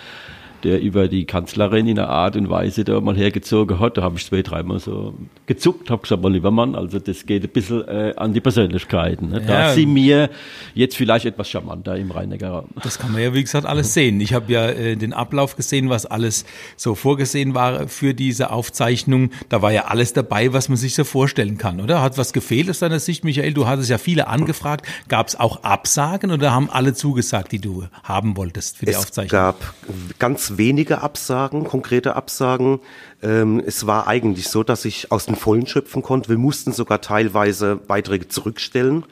der 0.65 0.81
über 0.81 1.09
die 1.09 1.25
Kanzlerin 1.25 1.87
in 1.87 1.99
einer 1.99 2.09
Art 2.09 2.37
und 2.37 2.51
Weise 2.51 2.85
da 2.85 3.01
mal 3.01 3.17
hergezogen 3.17 3.81
hat. 3.81 3.97
Da 3.97 4.03
habe 4.03 4.17
ich 4.17 4.27
zwei, 4.27 4.43
dreimal 4.43 4.79
so 4.79 5.15
gezuckt, 5.47 5.91
habe 5.91 6.03
gesagt, 6.03 6.23
mal 6.23 6.33
lieber 6.33 6.51
Mann, 6.51 6.75
also 6.75 6.99
das 6.99 7.27
geht 7.27 7.43
ein 7.45 7.51
bisschen 7.51 7.87
äh, 7.89 8.15
an 8.17 8.33
die 8.33 8.41
Persönlichkeiten. 8.41 9.31
Ne? 9.31 9.43
Da 9.47 9.69
ja. 9.69 9.75
sind 9.75 9.93
mir 9.93 10.31
jetzt 10.75 10.97
vielleicht 10.97 11.27
etwas 11.27 11.49
charmanter 11.49 11.97
im 11.97 12.11
rhein 12.11 12.33
raum 12.33 12.67
Das 12.83 12.99
kann 12.99 13.13
man 13.13 13.23
ja, 13.23 13.35
wie 13.35 13.43
gesagt, 13.43 13.67
alles 13.67 13.95
sehen. 13.95 14.21
Ich 14.21 14.35
habe 14.35 14.53
ja 14.53 14.69
äh, 14.69 14.97
den 14.97 15.13
Ablauf 15.13 15.57
gesehen, 15.57 15.91
was 15.91 16.07
alles 16.07 16.45
so 16.77 16.95
vorgesehen 16.95 17.55
war 17.55 17.89
für 17.89 18.15
diese 18.15 18.51
Aufzeichnung. 18.51 19.31
Da 19.49 19.63
war 19.63 19.73
ja 19.73 19.87
alles 19.87 20.13
dabei, 20.13 20.53
was 20.53 20.69
man 20.69 20.77
sich 20.77 20.95
so 20.95 21.05
vorstellen 21.05 21.59
kann, 21.59 21.81
oder? 21.81 22.03
Hat 22.03 22.19
was 22.19 22.33
gefehlt 22.33 22.71
aus 22.71 22.79
deiner 22.79 23.01
Sicht, 23.01 23.25
Michael? 23.25 23.53
Du 23.53 23.67
hattest 23.67 23.91
ja 23.91 23.99
viele 23.99 24.29
angefragt. 24.29 24.87
Gab 25.09 25.29
es 25.29 25.39
auch 25.39 25.63
Absagen 25.65 26.31
oder 26.31 26.53
haben 26.53 26.71
alle 26.71 26.95
zugesagt, 26.95 27.53
die 27.53 27.61
du 27.61 27.87
haben 28.03 28.37
wolltest 28.37 28.79
für 28.79 28.87
die 28.87 28.93
es 28.93 28.99
Aufzeichnung? 28.99 29.27
Es 29.27 29.31
gab 29.31 29.75
ganz 30.19 30.52
wenige 30.59 31.03
Absagen, 31.03 31.65
konkrete 31.65 32.17
Absagen. 32.17 32.81
Ähm, 33.23 33.63
es 33.65 33.87
war 33.87 34.07
eigentlich 34.07 34.49
so, 34.49 34.63
dass 34.63 34.85
ich 34.85 35.13
aus 35.13 35.27
den 35.27 35.37
Vollen 35.37 35.67
schöpfen 35.67 36.03
konnte. 36.03 36.29
Wir 36.29 36.39
mussten 36.39 36.73
sogar 36.73 37.01
teilweise 37.01 37.77
Beiträge 37.77 38.29
zurückstellen, 38.29 39.05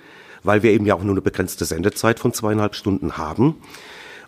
weil 0.42 0.62
wir 0.62 0.72
eben 0.72 0.87
ja 0.87 0.94
auch 0.94 1.02
nur 1.02 1.14
eine 1.14 1.22
begrenzte 1.22 1.64
Sendezeit 1.64 2.19
von 2.19 2.32
zweieinhalb 2.32 2.75
Stunden 2.75 3.16
haben. 3.16 3.56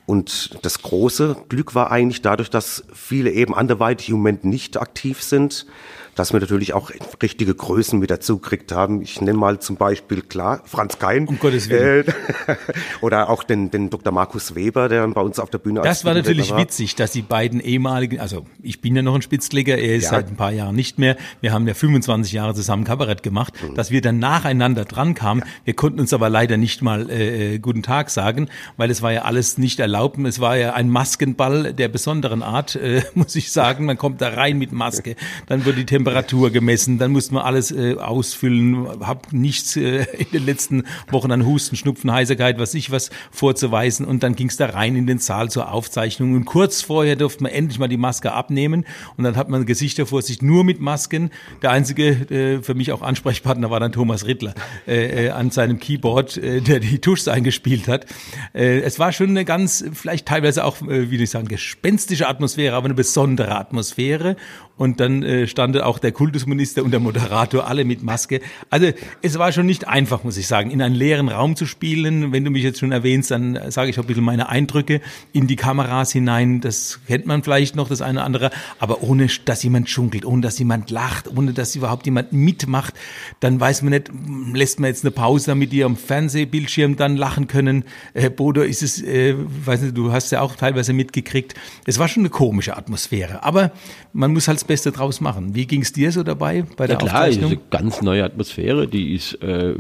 Und 0.05 0.59
das 0.63 0.83
große 0.83 1.37
Glück 1.49 1.75
war 1.75 1.91
eigentlich 1.91 2.23
dadurch, 2.23 2.51
dass 2.51 2.85
viele 2.93 3.31
eben 3.31 3.55
anderweitig 3.55 4.09
im 4.09 4.17
Moment 4.17 4.45
nicht 4.45 4.77
aktiv 4.77 5.23
sind, 5.23 5.67
dass 6.15 6.33
wir 6.33 6.41
natürlich 6.41 6.75
auch 6.75 6.91
richtige 7.23 7.55
Größen 7.55 7.99
mit 7.99 8.11
dazu 8.11 8.39
gekriegt 8.39 8.73
haben. 8.73 9.01
Ich 9.01 9.21
nenne 9.21 9.39
mal 9.39 9.61
zum 9.61 9.77
Beispiel, 9.77 10.23
klar, 10.23 10.63
Franz 10.65 10.99
Kein. 10.99 11.27
Um 11.27 11.39
Gottes 11.39 11.69
Willen. 11.71 12.07
Äh, 12.07 12.57
oder 13.01 13.31
auch 13.31 13.45
den, 13.45 13.71
den 13.71 13.89
Dr. 13.89 14.13
Markus 14.13 14.55
Weber, 14.55 14.89
der 14.89 15.07
bei 15.09 15.21
uns 15.21 15.39
auf 15.39 15.51
der 15.51 15.59
Bühne 15.59 15.81
Das 15.81 16.05
war 16.05 16.15
natürlich 16.15 16.51
war. 16.51 16.59
witzig, 16.59 16.97
dass 16.97 17.13
die 17.13 17.23
beiden 17.23 17.61
ehemaligen, 17.61 18.21
also 18.21 18.45
ich 18.63 18.81
bin 18.81 18.95
ja 18.95 19.03
noch 19.03 19.15
ein 19.15 19.23
Spitzleger, 19.23 19.79
er 19.79 19.97
ist 19.97 20.05
ja. 20.05 20.11
seit 20.11 20.29
ein 20.29 20.37
paar 20.37 20.53
Jahren 20.53 20.75
nicht 20.75 20.99
mehr. 20.99 21.17
Wir 21.41 21.53
haben 21.53 21.67
ja 21.67 21.75
25 21.75 22.33
Jahre 22.33 22.55
zusammen 22.55 22.85
Kabarett 22.85 23.23
gemacht, 23.23 23.55
mhm. 23.63 23.75
dass 23.75 23.91
wir 23.91 24.03
dann 24.03 24.19
nacheinander 24.19 24.85
dran 24.85 25.15
kamen. 25.15 25.41
Ja. 25.41 25.47
Wir 25.65 25.75
konnten 25.75 26.01
uns 26.01 26.13
aber 26.13 26.29
leider 26.29 26.59
nicht 26.59 26.83
mal 26.83 27.09
äh, 27.11 27.55
äh, 27.55 27.59
guten 27.59 27.83
Tag 27.83 28.11
sagen, 28.11 28.49
weil 28.77 28.91
es 28.91 29.01
war 29.01 29.13
ja 29.13 29.23
alles 29.23 29.57
nicht 29.57 29.81
erlaubt. 29.81 30.19
Es 30.19 30.41
war 30.41 30.57
ja 30.57 30.75
ein 30.75 30.91
Maskenball 30.91 31.73
der 31.73 31.89
besonderen 31.89 32.43
Art, 32.43 32.77
äh, 32.77 33.03
muss 33.15 33.35
ich 33.35 33.51
sagen. 33.51 33.87
Man 33.87 33.97
kommt 33.97 34.21
da 34.21 34.29
rein 34.29 34.59
mit 34.59 34.73
Maske, 34.73 35.17
dann 35.47 35.65
wird 35.65 35.79
die 35.79 35.87
Temperatur 35.87 36.02
gemessen, 36.05 36.99
dann 36.99 37.13
musste 37.13 37.35
man 37.35 37.45
alles 37.45 37.71
äh, 37.71 37.97
ausfüllen, 37.97 38.87
hab 39.01 39.33
nichts 39.33 39.77
äh, 39.77 40.05
in 40.19 40.31
den 40.33 40.47
letzten 40.47 40.85
Wochen 41.11 41.31
an 41.33 41.47
Husten, 41.47 41.77
Schnupfen, 41.77 42.13
Heiserkeit, 42.13 42.59
was 42.59 42.75
ich 42.75 42.91
was 42.91 43.11
vorzuweisen. 43.31 44.07
Und 44.07 44.23
dann 44.23 44.35
ging 44.35 44.49
es 44.49 44.57
da 44.57 44.67
rein 44.67 44.97
in 44.97 45.07
den 45.07 45.19
Saal 45.19 45.51
zur 45.51 45.73
Aufzeichnung. 45.73 46.35
Und 46.35 46.45
kurz 46.45 46.83
vorher 46.83 47.17
durfte 47.17 47.43
man 47.43 47.53
endlich 47.53 47.79
mal 47.79 47.89
die 47.89 47.97
Maske 47.97 48.33
abnehmen. 48.33 48.85
Und 49.17 49.25
dann 49.25 49.37
hat 49.37 49.49
man 49.49 49.67
Gesichter 49.67 50.07
vor 50.07 50.23
sich 50.23 50.43
nur 50.43 50.65
mit 50.65 50.81
Masken. 50.81 51.31
Der 51.63 51.71
einzige 51.71 52.09
äh, 52.09 52.63
für 52.63 52.75
mich 52.75 52.93
auch 52.93 53.03
Ansprechpartner 53.03 53.71
war 53.71 53.81
dann 53.81 53.93
Thomas 53.93 54.27
Rittler 54.27 54.55
äh, 54.87 55.27
äh, 55.27 55.31
an 55.31 55.51
seinem 55.51 55.79
Keyboard, 55.79 56.37
äh, 56.37 56.61
der 56.61 56.81
die 56.81 57.01
Tuschs 57.01 57.29
eingespielt 57.29 57.89
hat. 57.89 58.07
Äh, 58.55 58.81
es 58.81 58.99
war 58.99 59.13
schon 59.13 59.31
eine 59.31 59.45
ganz, 59.45 59.85
vielleicht 59.93 60.27
teilweise 60.27 60.65
auch, 60.65 60.83
äh, 60.83 61.11
wie 61.11 61.17
soll 61.17 61.25
ich 61.25 61.31
sagen, 61.31 61.49
gespenstische 61.49 62.29
Atmosphäre, 62.29 62.77
aber 62.77 62.87
eine 62.87 62.95
besondere 62.95 63.57
Atmosphäre 63.57 64.37
und 64.77 65.01
dann 65.01 65.23
äh, 65.23 65.47
stand 65.47 65.81
auch 65.81 65.99
der 65.99 66.13
Kultusminister 66.13 66.83
und 66.83 66.91
der 66.91 67.01
Moderator 67.01 67.67
alle 67.67 67.85
mit 67.85 68.03
Maske. 68.03 68.41
Also 68.71 68.89
es 69.21 69.39
war 69.39 69.53
schon 69.53 69.67
nicht 69.67 69.87
einfach, 69.87 70.25
muss 70.25 70.37
ich 70.37 70.47
sagen, 70.47 70.71
in 70.71 70.81
einen 70.81 70.95
leeren 70.95 71.29
Raum 71.29 71.57
zu 71.57 71.67
spielen. 71.67 72.33
Wenn 72.33 72.45
du 72.45 72.51
mich 72.51 72.63
jetzt 72.63 72.81
schon 72.81 72.93
erwähnst, 72.93 73.31
dann 73.31 73.59
sage 73.71 73.91
ich 73.91 73.99
auch 73.99 74.05
ein 74.05 74.07
bisschen 74.07 74.25
meine 74.25 74.49
Eindrücke 74.49 75.01
in 75.33 75.47
die 75.47 75.57
Kameras 75.57 76.13
hinein. 76.13 76.61
Das 76.61 77.01
kennt 77.07 77.27
man 77.27 77.43
vielleicht 77.43 77.77
noch, 77.77 77.89
das 77.89 78.03
eine 78.03 78.19
oder 78.19 78.25
andere. 78.25 78.51
Aber 78.79 79.03
ohne, 79.03 79.27
dass 79.45 79.63
jemand 79.63 79.91
schunkelt, 79.91 80.25
ohne 80.25 80.43
dass 80.43 80.59
jemand 80.59 80.91
lacht, 80.91 81.29
ohne 81.29 81.53
dass 81.53 81.77
überhaupt 81.77 82.07
jemand 82.07 82.33
mitmacht, 82.33 82.95
dann 83.41 83.61
weiß 83.61 83.83
man 83.83 83.93
nicht, 83.93 84.11
lässt 84.55 84.81
man 84.81 84.89
jetzt 84.89 85.05
eine 85.05 85.11
Pause, 85.11 85.47
damit 85.47 85.73
die 85.73 85.85
am 85.85 85.97
Fernsehbildschirm 85.97 86.97
dann 86.97 87.17
lachen 87.17 87.47
können. 87.47 87.85
Äh, 88.15 88.31
Bodo, 88.31 88.63
ist 88.63 88.83
es, 88.83 89.03
äh, 89.03 89.35
weiß 89.37 89.83
nicht, 89.83 89.97
du 89.97 90.13
hast 90.13 90.33
ja 90.33 90.41
auch 90.41 90.57
teilweise 90.57 90.93
mitgekriegt. 90.93 91.55
Es 91.85 91.99
war 91.99 92.09
schon 92.09 92.23
eine 92.23 92.31
komische 92.31 92.77
Atmosphäre. 92.77 93.43
Aber 93.45 93.73
man 94.13 94.33
muss 94.33 94.49
halt 94.49 94.62
das 94.63 94.69
Beste 94.69 94.93
draus 94.93 95.21
machen. 95.21 95.55
Wie 95.55 95.67
ging 95.67 95.83
es 95.83 95.93
dir 95.93 96.13
so 96.13 96.23
dabei 96.23 96.65
bei 96.77 96.87
der 96.87 96.97
ja, 96.97 97.01
klar, 97.01 97.15
Aufzeichnung? 97.23 97.53
Ist 97.53 97.59
eine 97.59 97.69
ganz 97.71 98.03
neue 98.03 98.25
Atmosphäre, 98.25 98.87
die 98.87 99.15
ist 99.15 99.35
äh, 99.43 99.75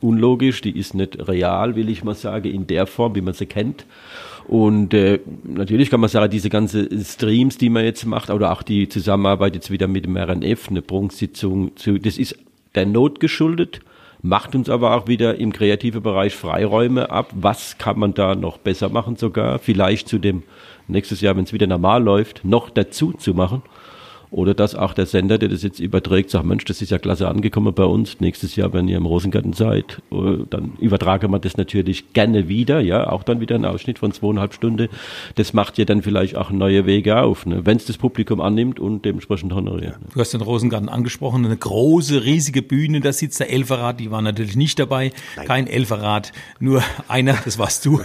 unlogisch, 0.00 0.60
die 0.60 0.78
ist 0.78 0.94
nicht 0.94 1.28
real, 1.28 1.74
will 1.74 1.88
ich 1.88 2.04
mal 2.04 2.14
sagen, 2.14 2.50
in 2.50 2.66
der 2.66 2.86
Form, 2.86 3.14
wie 3.14 3.20
man 3.20 3.34
sie 3.34 3.46
kennt. 3.46 3.84
Und 4.46 4.94
äh, 4.94 5.20
natürlich 5.44 5.90
kann 5.90 6.00
man 6.00 6.08
sagen, 6.08 6.30
diese 6.30 6.48
ganzen 6.48 7.04
Streams, 7.04 7.58
die 7.58 7.68
man 7.68 7.84
jetzt 7.84 8.06
macht, 8.06 8.30
oder 8.30 8.52
auch 8.52 8.62
die 8.62 8.88
Zusammenarbeit 8.88 9.54
jetzt 9.54 9.70
wieder 9.70 9.88
mit 9.88 10.06
dem 10.06 10.16
RNF, 10.16 10.70
eine 10.70 10.80
Prunksitzung, 10.80 11.76
zu, 11.76 11.98
das 11.98 12.16
ist 12.16 12.38
der 12.74 12.86
Not 12.86 13.20
geschuldet, 13.20 13.80
macht 14.22 14.54
uns 14.54 14.70
aber 14.70 14.94
auch 14.94 15.06
wieder 15.06 15.36
im 15.36 15.52
kreativen 15.52 16.02
Bereich 16.02 16.34
Freiräume 16.34 17.10
ab. 17.10 17.30
Was 17.34 17.76
kann 17.78 17.98
man 17.98 18.14
da 18.14 18.34
noch 18.34 18.58
besser 18.58 18.88
machen 18.88 19.16
sogar? 19.16 19.58
Vielleicht 19.58 20.08
zu 20.08 20.18
dem 20.18 20.44
nächstes 20.86 21.20
Jahr, 21.20 21.36
wenn 21.36 21.44
es 21.44 21.52
wieder 21.52 21.66
normal 21.66 22.02
läuft, 22.02 22.44
noch 22.44 22.70
dazu 22.70 23.12
zu 23.12 23.34
machen. 23.34 23.62
Oder 24.30 24.54
dass 24.54 24.74
auch 24.74 24.92
der 24.92 25.06
Sender, 25.06 25.38
der 25.38 25.48
das 25.48 25.62
jetzt 25.62 25.80
überträgt, 25.80 26.30
sagt, 26.30 26.44
Mensch, 26.44 26.64
das 26.64 26.82
ist 26.82 26.90
ja 26.90 26.98
klasse 26.98 27.28
angekommen 27.28 27.72
bei 27.72 27.84
uns. 27.84 28.20
Nächstes 28.20 28.56
Jahr, 28.56 28.72
wenn 28.72 28.86
ihr 28.86 28.98
im 28.98 29.06
Rosengarten 29.06 29.54
seid, 29.54 30.02
äh, 30.12 30.44
dann 30.50 30.72
übertrage 30.80 31.28
man 31.28 31.40
das 31.40 31.56
natürlich 31.56 32.12
gerne 32.12 32.48
wieder, 32.48 32.80
ja, 32.80 33.08
auch 33.08 33.22
dann 33.22 33.40
wieder 33.40 33.54
ein 33.54 33.64
Ausschnitt 33.64 33.98
von 33.98 34.12
zweieinhalb 34.12 34.52
Stunden. 34.52 34.88
Das 35.36 35.54
macht 35.54 35.78
ja 35.78 35.86
dann 35.86 36.02
vielleicht 36.02 36.36
auch 36.36 36.50
neue 36.50 36.84
Wege 36.84 37.20
auf, 37.22 37.46
ne? 37.46 37.64
wenn 37.64 37.78
es 37.78 37.86
das 37.86 37.96
Publikum 37.96 38.40
annimmt 38.40 38.78
und 38.78 39.04
dementsprechend 39.04 39.52
honoriert. 39.54 40.00
Ne? 40.00 40.08
Du 40.12 40.20
hast 40.20 40.34
den 40.34 40.42
Rosengarten 40.42 40.90
angesprochen, 40.90 41.46
eine 41.46 41.56
große, 41.56 42.24
riesige 42.24 42.60
Bühne, 42.60 43.00
da 43.00 43.12
sitzt 43.12 43.40
der 43.40 43.50
Elferrat, 43.50 43.98
die 43.98 44.10
war 44.10 44.20
natürlich 44.20 44.56
nicht 44.56 44.78
dabei, 44.78 45.12
Nein. 45.36 45.46
kein 45.46 45.66
Elferrat, 45.66 46.32
nur 46.60 46.82
einer, 47.08 47.38
das 47.44 47.58
warst 47.58 47.86
du, 47.86 48.00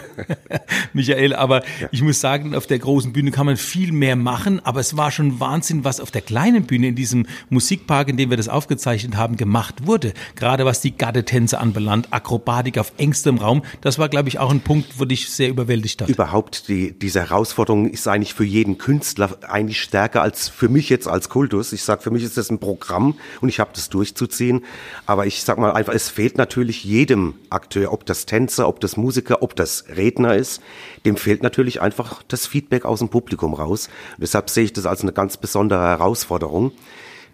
Michael, 0.94 1.34
aber 1.36 1.64
ja. 1.82 1.90
ich 1.92 2.02
muss 2.02 2.22
sagen, 2.22 2.56
auf 2.56 2.68
der 2.68 2.80
großen 2.80 3.12
Bühne 3.12 3.32
kann 3.32 3.46
man 3.46 3.58
viel 3.58 3.92
mehr 3.92 4.16
machen, 4.16 4.62
aber 4.64 4.80
es 4.80 4.96
war 4.96 5.12
schon 5.12 5.40
Wahnsinn, 5.42 5.84
was 5.84 6.00
auf 6.00 6.13
der 6.14 6.22
kleinen 6.22 6.64
Bühne 6.64 6.88
in 6.88 6.96
diesem 6.96 7.26
Musikpark, 7.50 8.10
in 8.10 8.18
dem 8.18 8.30
wir 8.30 8.38
das 8.38 8.50
aufgezeichnet 8.50 9.18
haben, 9.18 9.38
gemacht 9.38 9.86
wurde. 9.88 10.14
Gerade 10.36 10.66
was 10.66 10.82
die 10.82 10.96
Gardetänze 10.96 11.60
anbelangt, 11.60 12.08
Akrobatik 12.12 12.78
auf 12.78 12.94
engstem 12.98 13.38
Raum, 13.38 13.64
das 13.82 14.00
war, 14.00 14.10
glaube 14.10 14.30
ich, 14.30 14.40
auch 14.40 14.52
ein 14.52 14.62
Punkt, 14.62 15.00
wo 15.00 15.06
dich 15.06 15.30
sehr 15.30 15.50
überwältigt 15.50 16.02
hat. 16.02 16.10
Überhaupt, 16.10 16.68
die, 16.68 16.98
diese 16.98 17.22
Herausforderung 17.22 17.90
ist 17.90 18.08
eigentlich 18.08 18.34
für 18.34 18.46
jeden 18.46 18.78
Künstler 18.78 19.38
eigentlich 19.48 19.82
stärker 19.82 20.22
als 20.22 20.50
für 20.50 20.70
mich 20.70 20.90
jetzt 20.90 21.08
als 21.08 21.30
Kultus. 21.30 21.74
Ich 21.74 21.84
sage, 21.84 22.02
für 22.02 22.12
mich 22.12 22.24
ist 22.24 22.38
das 22.38 22.50
ein 22.50 22.60
Programm 22.60 23.16
und 23.42 23.50
ich 23.50 23.60
habe 23.60 23.72
das 23.74 23.90
durchzuziehen. 23.90 24.64
Aber 25.06 25.26
ich 25.26 25.44
sag 25.44 25.58
mal 25.58 25.72
einfach, 25.72 25.94
es 25.94 26.10
fehlt 26.10 26.38
natürlich 26.38 26.84
jedem 26.84 27.36
Akteur, 27.50 27.92
ob 27.92 28.06
das 28.06 28.26
Tänzer, 28.26 28.68
ob 28.68 28.80
das 28.80 28.98
Musiker, 28.98 29.42
ob 29.42 29.56
das 29.56 29.86
Redner 29.96 30.36
ist, 30.36 30.62
dem 31.06 31.18
fehlt 31.18 31.44
natürlich 31.44 31.82
einfach 31.82 32.24
das 32.28 32.48
Feedback 32.48 32.86
aus 32.86 33.00
dem 33.00 33.10
Publikum 33.10 33.54
raus. 33.54 33.90
Und 34.18 34.22
deshalb 34.22 34.50
sehe 34.50 34.66
ich 34.66 34.74
das 34.74 34.86
als 34.86 35.02
eine 35.02 35.14
ganz 35.14 35.38
besondere 35.38 35.96
Herausforderung. 36.04 36.72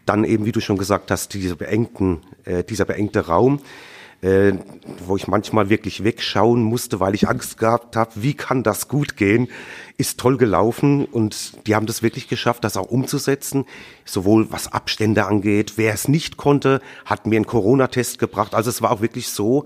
Dann 0.05 0.23
eben, 0.23 0.45
wie 0.45 0.51
du 0.51 0.61
schon 0.61 0.77
gesagt 0.77 1.11
hast, 1.11 1.33
diese 1.33 1.55
beengten, 1.55 2.21
äh, 2.45 2.63
dieser 2.63 2.85
beengte 2.85 3.27
Raum, 3.27 3.59
äh, 4.21 4.53
wo 5.05 5.15
ich 5.15 5.27
manchmal 5.27 5.69
wirklich 5.69 6.03
wegschauen 6.03 6.61
musste, 6.61 6.99
weil 6.99 7.15
ich 7.15 7.27
Angst 7.27 7.57
gehabt 7.57 7.95
habe, 7.95 8.11
wie 8.15 8.33
kann 8.33 8.63
das 8.63 8.87
gut 8.87 9.17
gehen, 9.17 9.47
ist 9.97 10.19
toll 10.19 10.37
gelaufen. 10.37 11.05
Und 11.05 11.65
die 11.67 11.75
haben 11.75 11.85
das 11.85 12.03
wirklich 12.03 12.27
geschafft, 12.27 12.63
das 12.63 12.77
auch 12.77 12.89
umzusetzen, 12.89 13.65
sowohl 14.05 14.51
was 14.51 14.71
Abstände 14.71 15.25
angeht, 15.25 15.73
wer 15.75 15.93
es 15.93 16.07
nicht 16.07 16.37
konnte, 16.37 16.81
hat 17.05 17.27
mir 17.27 17.37
einen 17.37 17.47
Corona-Test 17.47 18.19
gebracht, 18.19 18.53
also 18.55 18.69
es 18.69 18.81
war 18.81 18.91
auch 18.91 19.01
wirklich 19.01 19.29
so 19.29 19.65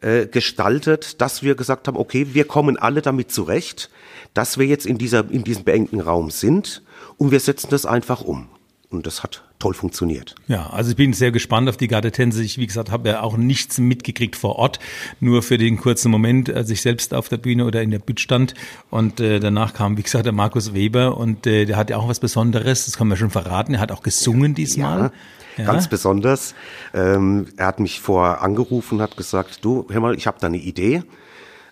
äh, 0.00 0.26
gestaltet, 0.26 1.20
dass 1.20 1.42
wir 1.42 1.54
gesagt 1.54 1.88
haben, 1.88 1.96
okay, 1.96 2.28
wir 2.32 2.44
kommen 2.44 2.76
alle 2.76 3.02
damit 3.02 3.30
zurecht, 3.30 3.90
dass 4.34 4.58
wir 4.58 4.66
jetzt 4.66 4.86
in 4.86 4.98
dieser 4.98 5.30
in 5.30 5.44
diesem 5.44 5.64
beengten 5.64 6.00
Raum 6.00 6.30
sind 6.30 6.82
und 7.16 7.30
wir 7.30 7.40
setzen 7.40 7.68
das 7.70 7.86
einfach 7.86 8.22
um. 8.22 8.48
Und 8.90 9.06
das 9.06 9.22
hat 9.22 9.44
toll 9.60 9.72
funktioniert. 9.72 10.34
Ja, 10.48 10.68
also 10.70 10.90
ich 10.90 10.96
bin 10.96 11.12
sehr 11.12 11.30
gespannt 11.30 11.68
auf 11.68 11.76
die 11.76 11.86
Gardetänze. 11.86 12.42
Ich, 12.42 12.58
wie 12.58 12.66
gesagt, 12.66 12.90
habe 12.90 13.10
ja 13.10 13.22
auch 13.22 13.36
nichts 13.36 13.78
mitgekriegt 13.78 14.34
vor 14.34 14.56
Ort, 14.56 14.80
nur 15.20 15.42
für 15.42 15.58
den 15.58 15.76
kurzen 15.76 16.10
Moment, 16.10 16.50
als 16.50 16.70
ich 16.70 16.82
selbst 16.82 17.14
auf 17.14 17.28
der 17.28 17.36
Bühne 17.36 17.66
oder 17.66 17.82
in 17.82 17.92
der 17.92 18.00
Bütt 18.00 18.18
stand. 18.18 18.54
Und 18.90 19.20
äh, 19.20 19.38
danach 19.38 19.74
kam, 19.74 19.96
wie 19.96 20.02
gesagt, 20.02 20.26
der 20.26 20.32
Markus 20.32 20.74
Weber 20.74 21.16
und 21.16 21.46
äh, 21.46 21.66
der 21.66 21.76
hat 21.76 21.90
ja 21.90 21.98
auch 21.98 22.08
was 22.08 22.18
Besonderes, 22.18 22.86
das 22.86 22.96
kann 22.96 23.06
man 23.06 23.16
schon 23.16 23.30
verraten. 23.30 23.74
Er 23.74 23.80
hat 23.80 23.92
auch 23.92 24.02
gesungen 24.02 24.54
diesmal. 24.54 24.98
Ja. 24.98 25.12
Ja. 25.56 25.64
Ganz 25.66 25.88
besonders. 25.88 26.54
Ähm, 26.94 27.46
er 27.56 27.66
hat 27.66 27.80
mich 27.80 28.00
vor 28.00 28.40
angerufen 28.40 28.96
und 28.96 29.02
hat 29.02 29.16
gesagt, 29.16 29.64
du, 29.64 29.86
hör 29.90 30.00
mal, 30.00 30.14
ich 30.16 30.26
habe 30.26 30.38
da 30.40 30.46
eine 30.46 30.58
Idee. 30.58 31.02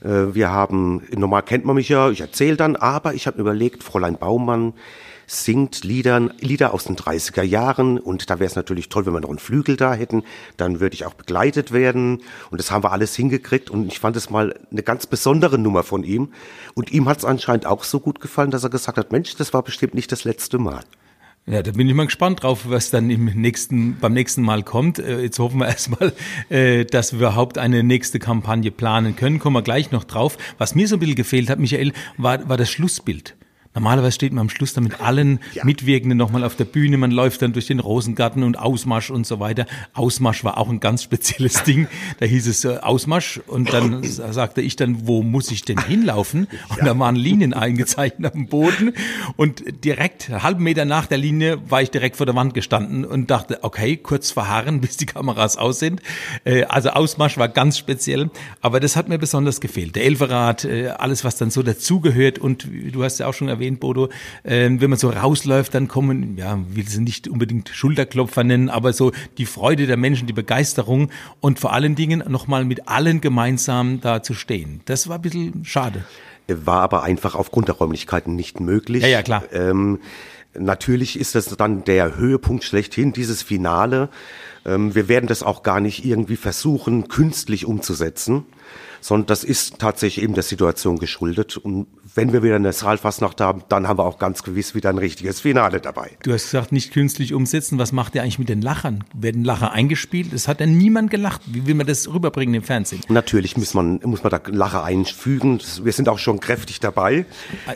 Äh, 0.02 0.34
wir 0.34 0.50
haben, 0.50 1.02
normal 1.16 1.42
kennt 1.42 1.64
man 1.64 1.76
mich 1.76 1.88
ja, 1.88 2.10
ich 2.10 2.20
erzähle 2.20 2.56
dann, 2.56 2.76
aber 2.76 3.14
ich 3.14 3.26
habe 3.26 3.40
überlegt, 3.40 3.82
Fräulein 3.82 4.18
Baumann, 4.18 4.74
singt 5.28 5.84
Liedern, 5.84 6.32
Lieder 6.40 6.74
aus 6.74 6.84
den 6.84 6.96
30er 6.96 7.42
Jahren 7.42 7.98
und 7.98 8.30
da 8.30 8.40
wäre 8.40 8.48
es 8.48 8.56
natürlich 8.56 8.88
toll, 8.88 9.06
wenn 9.06 9.12
wir 9.12 9.20
noch 9.20 9.28
einen 9.28 9.38
Flügel 9.38 9.76
da 9.76 9.94
hätten, 9.94 10.24
dann 10.56 10.80
würde 10.80 10.94
ich 10.94 11.04
auch 11.04 11.14
begleitet 11.14 11.70
werden 11.70 12.22
und 12.50 12.58
das 12.58 12.70
haben 12.70 12.82
wir 12.82 12.92
alles 12.92 13.14
hingekriegt 13.14 13.70
und 13.70 13.86
ich 13.86 14.00
fand 14.00 14.16
es 14.16 14.30
mal 14.30 14.58
eine 14.72 14.82
ganz 14.82 15.06
besondere 15.06 15.58
Nummer 15.58 15.82
von 15.84 16.02
ihm 16.02 16.32
und 16.74 16.90
ihm 16.90 17.08
hat 17.08 17.18
es 17.18 17.24
anscheinend 17.24 17.66
auch 17.66 17.84
so 17.84 18.00
gut 18.00 18.20
gefallen, 18.20 18.50
dass 18.50 18.64
er 18.64 18.70
gesagt 18.70 18.98
hat, 18.98 19.12
Mensch, 19.12 19.36
das 19.36 19.52
war 19.52 19.62
bestimmt 19.62 19.94
nicht 19.94 20.10
das 20.10 20.24
letzte 20.24 20.58
Mal. 20.58 20.80
Ja, 21.46 21.62
da 21.62 21.70
bin 21.70 21.88
ich 21.88 21.94
mal 21.94 22.04
gespannt 22.04 22.42
drauf, 22.42 22.64
was 22.68 22.90
dann 22.90 23.08
im 23.08 23.24
nächsten, 23.24 23.98
beim 23.98 24.12
nächsten 24.12 24.42
Mal 24.42 24.62
kommt. 24.62 24.98
Äh, 24.98 25.22
jetzt 25.22 25.38
hoffen 25.38 25.60
wir 25.60 25.66
erstmal, 25.68 26.12
äh, 26.50 26.84
dass 26.84 27.12
wir 27.12 27.20
überhaupt 27.20 27.56
eine 27.56 27.82
nächste 27.82 28.18
Kampagne 28.18 28.70
planen 28.70 29.16
können. 29.16 29.38
Kommen 29.38 29.56
wir 29.56 29.62
gleich 29.62 29.90
noch 29.90 30.04
drauf. 30.04 30.36
Was 30.58 30.74
mir 30.74 30.86
so 30.86 30.96
ein 30.96 30.98
bisschen 30.98 31.14
gefehlt 31.14 31.48
hat, 31.48 31.58
Michael, 31.58 31.94
war, 32.18 32.46
war 32.50 32.58
das 32.58 32.68
Schlussbild. 32.70 33.34
Normalerweise 33.78 34.12
steht 34.12 34.32
man 34.32 34.42
am 34.42 34.50
Schluss 34.50 34.72
dann 34.72 34.84
mit 34.84 35.00
allen 35.00 35.38
ja. 35.54 35.64
Mitwirkenden 35.64 36.18
nochmal 36.18 36.42
auf 36.42 36.56
der 36.56 36.64
Bühne. 36.64 36.96
Man 36.96 37.10
läuft 37.10 37.42
dann 37.42 37.52
durch 37.52 37.66
den 37.66 37.78
Rosengarten 37.78 38.42
und 38.42 38.58
Ausmarsch 38.58 39.10
und 39.10 39.26
so 39.26 39.38
weiter. 39.38 39.66
Ausmarsch 39.94 40.42
war 40.42 40.58
auch 40.58 40.68
ein 40.68 40.80
ganz 40.80 41.02
spezielles 41.04 41.62
Ding. 41.64 41.86
Da 42.18 42.26
hieß 42.26 42.48
es 42.48 42.64
äh, 42.64 42.78
Ausmarsch 42.78 43.40
und 43.46 43.72
dann 43.72 44.02
sagte 44.02 44.62
ich 44.62 44.76
dann, 44.76 45.06
wo 45.06 45.22
muss 45.22 45.50
ich 45.50 45.62
denn 45.62 45.78
hinlaufen? 45.78 46.48
Und 46.70 46.78
ja. 46.78 46.84
da 46.86 46.98
waren 46.98 47.14
Linien 47.14 47.54
eingezeichnet 47.54 48.34
dem 48.34 48.48
Boden 48.48 48.92
und 49.36 49.62
direkt, 49.84 50.28
einen 50.28 50.42
halben 50.42 50.64
Meter 50.64 50.84
nach 50.84 51.06
der 51.06 51.18
Linie, 51.18 51.58
war 51.70 51.82
ich 51.82 51.90
direkt 51.90 52.16
vor 52.16 52.26
der 52.26 52.34
Wand 52.34 52.54
gestanden 52.54 53.04
und 53.04 53.30
dachte, 53.30 53.60
okay, 53.62 53.96
kurz 53.96 54.30
verharren, 54.30 54.80
bis 54.80 54.96
die 54.96 55.06
Kameras 55.06 55.56
aus 55.56 55.78
sind. 55.78 56.02
Äh, 56.44 56.64
also 56.64 56.90
Ausmarsch 56.90 57.38
war 57.38 57.48
ganz 57.48 57.78
speziell, 57.78 58.30
aber 58.60 58.80
das 58.80 58.96
hat 58.96 59.08
mir 59.08 59.18
besonders 59.18 59.60
gefehlt. 59.60 59.96
Der 59.96 60.04
Elferrat, 60.04 60.64
äh, 60.64 60.88
alles, 60.88 61.24
was 61.24 61.36
dann 61.36 61.50
so 61.50 61.62
dazugehört 61.62 62.38
und 62.38 62.66
du 62.92 63.04
hast 63.04 63.18
ja 63.18 63.26
auch 63.26 63.34
schon 63.34 63.48
erwähnt, 63.48 63.67
erwähnt, 63.68 63.80
Bodo, 63.80 64.08
ähm, 64.44 64.80
wenn 64.80 64.90
man 64.90 64.98
so 64.98 65.10
rausläuft, 65.10 65.74
dann 65.74 65.88
kommen, 65.88 66.36
ja, 66.36 66.58
will 66.70 66.88
sie 66.88 67.00
nicht 67.00 67.28
unbedingt 67.28 67.68
Schulterklopfer 67.68 68.44
nennen, 68.44 68.68
aber 68.68 68.92
so 68.92 69.12
die 69.36 69.46
Freude 69.46 69.86
der 69.86 69.96
Menschen, 69.96 70.26
die 70.26 70.32
Begeisterung 70.32 71.10
und 71.40 71.58
vor 71.58 71.72
allen 71.72 71.94
Dingen 71.94 72.24
nochmal 72.28 72.64
mit 72.64 72.88
allen 72.88 73.20
gemeinsam 73.20 74.00
da 74.00 74.22
zu 74.22 74.34
stehen. 74.34 74.80
Das 74.86 75.08
war 75.08 75.16
ein 75.16 75.22
bisschen 75.22 75.64
schade. 75.64 76.04
War 76.48 76.80
aber 76.80 77.02
einfach 77.02 77.34
aufgrund 77.34 77.68
der 77.68 77.74
Räumlichkeiten 77.74 78.34
nicht 78.34 78.58
möglich. 78.58 79.02
Ja, 79.02 79.08
ja, 79.08 79.22
klar. 79.22 79.44
Ähm, 79.52 80.00
natürlich 80.58 81.20
ist 81.20 81.34
das 81.34 81.46
dann 81.56 81.84
der 81.84 82.16
Höhepunkt 82.16 82.64
schlechthin, 82.64 83.12
dieses 83.12 83.42
Finale. 83.42 84.08
Ähm, 84.64 84.94
wir 84.94 85.08
werden 85.08 85.26
das 85.26 85.42
auch 85.42 85.62
gar 85.62 85.80
nicht 85.80 86.04
irgendwie 86.04 86.36
versuchen, 86.36 87.08
künstlich 87.08 87.66
umzusetzen 87.66 88.44
sondern 89.00 89.26
das 89.26 89.44
ist 89.44 89.78
tatsächlich 89.78 90.24
eben 90.24 90.34
der 90.34 90.42
Situation 90.42 90.98
geschuldet. 90.98 91.56
Und 91.56 91.86
wenn 92.14 92.32
wir 92.32 92.42
wieder 92.42 92.56
eine 92.56 92.72
Saalfastnacht 92.72 93.40
haben, 93.40 93.62
dann 93.68 93.86
haben 93.86 93.98
wir 93.98 94.04
auch 94.04 94.18
ganz 94.18 94.42
gewiss 94.42 94.74
wieder 94.74 94.88
ein 94.90 94.98
richtiges 94.98 95.40
Finale 95.40 95.80
dabei. 95.80 96.10
Du 96.22 96.32
hast 96.32 96.44
gesagt, 96.44 96.72
nicht 96.72 96.92
künstlich 96.92 97.32
umsetzen. 97.32 97.78
Was 97.78 97.92
macht 97.92 98.14
ihr 98.14 98.22
eigentlich 98.22 98.38
mit 98.38 98.48
den 98.48 98.62
Lachern? 98.62 99.04
Werden 99.14 99.44
Lacher 99.44 99.72
eingespielt? 99.72 100.32
Es 100.32 100.48
hat 100.48 100.60
ja 100.60 100.66
niemand 100.66 101.10
gelacht. 101.10 101.42
Wie 101.46 101.66
will 101.66 101.74
man 101.74 101.86
das 101.86 102.12
rüberbringen 102.12 102.54
im 102.54 102.62
Fernsehen? 102.62 103.02
Natürlich 103.08 103.56
muss 103.56 103.74
man, 103.74 104.00
muss 104.04 104.22
man 104.22 104.30
da 104.30 104.40
Lacher 104.46 104.84
einfügen. 104.84 105.60
Wir 105.82 105.92
sind 105.92 106.08
auch 106.08 106.18
schon 106.18 106.40
kräftig 106.40 106.80
dabei. 106.80 107.26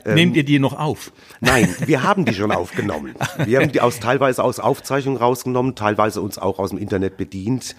Äh, 0.05 0.15
nehmt 0.15 0.37
ihr 0.37 0.45
die 0.45 0.59
noch 0.59 0.79
auf? 0.79 1.13
Nein, 1.41 1.75
wir 1.87 2.03
haben 2.03 2.25
die 2.25 2.35
schon 2.35 2.51
aufgenommen. 2.51 3.15
Wir 3.45 3.61
haben 3.61 3.71
die 3.71 3.81
aus, 3.81 4.01
teilweise 4.01 4.43
aus 4.43 4.59
Aufzeichnungen 4.59 5.19
rausgenommen, 5.19 5.75
teilweise 5.75 6.21
uns 6.21 6.39
auch 6.39 6.59
aus 6.59 6.72
dem 6.73 6.79
Internet 6.79 7.17
bedient 7.17 7.77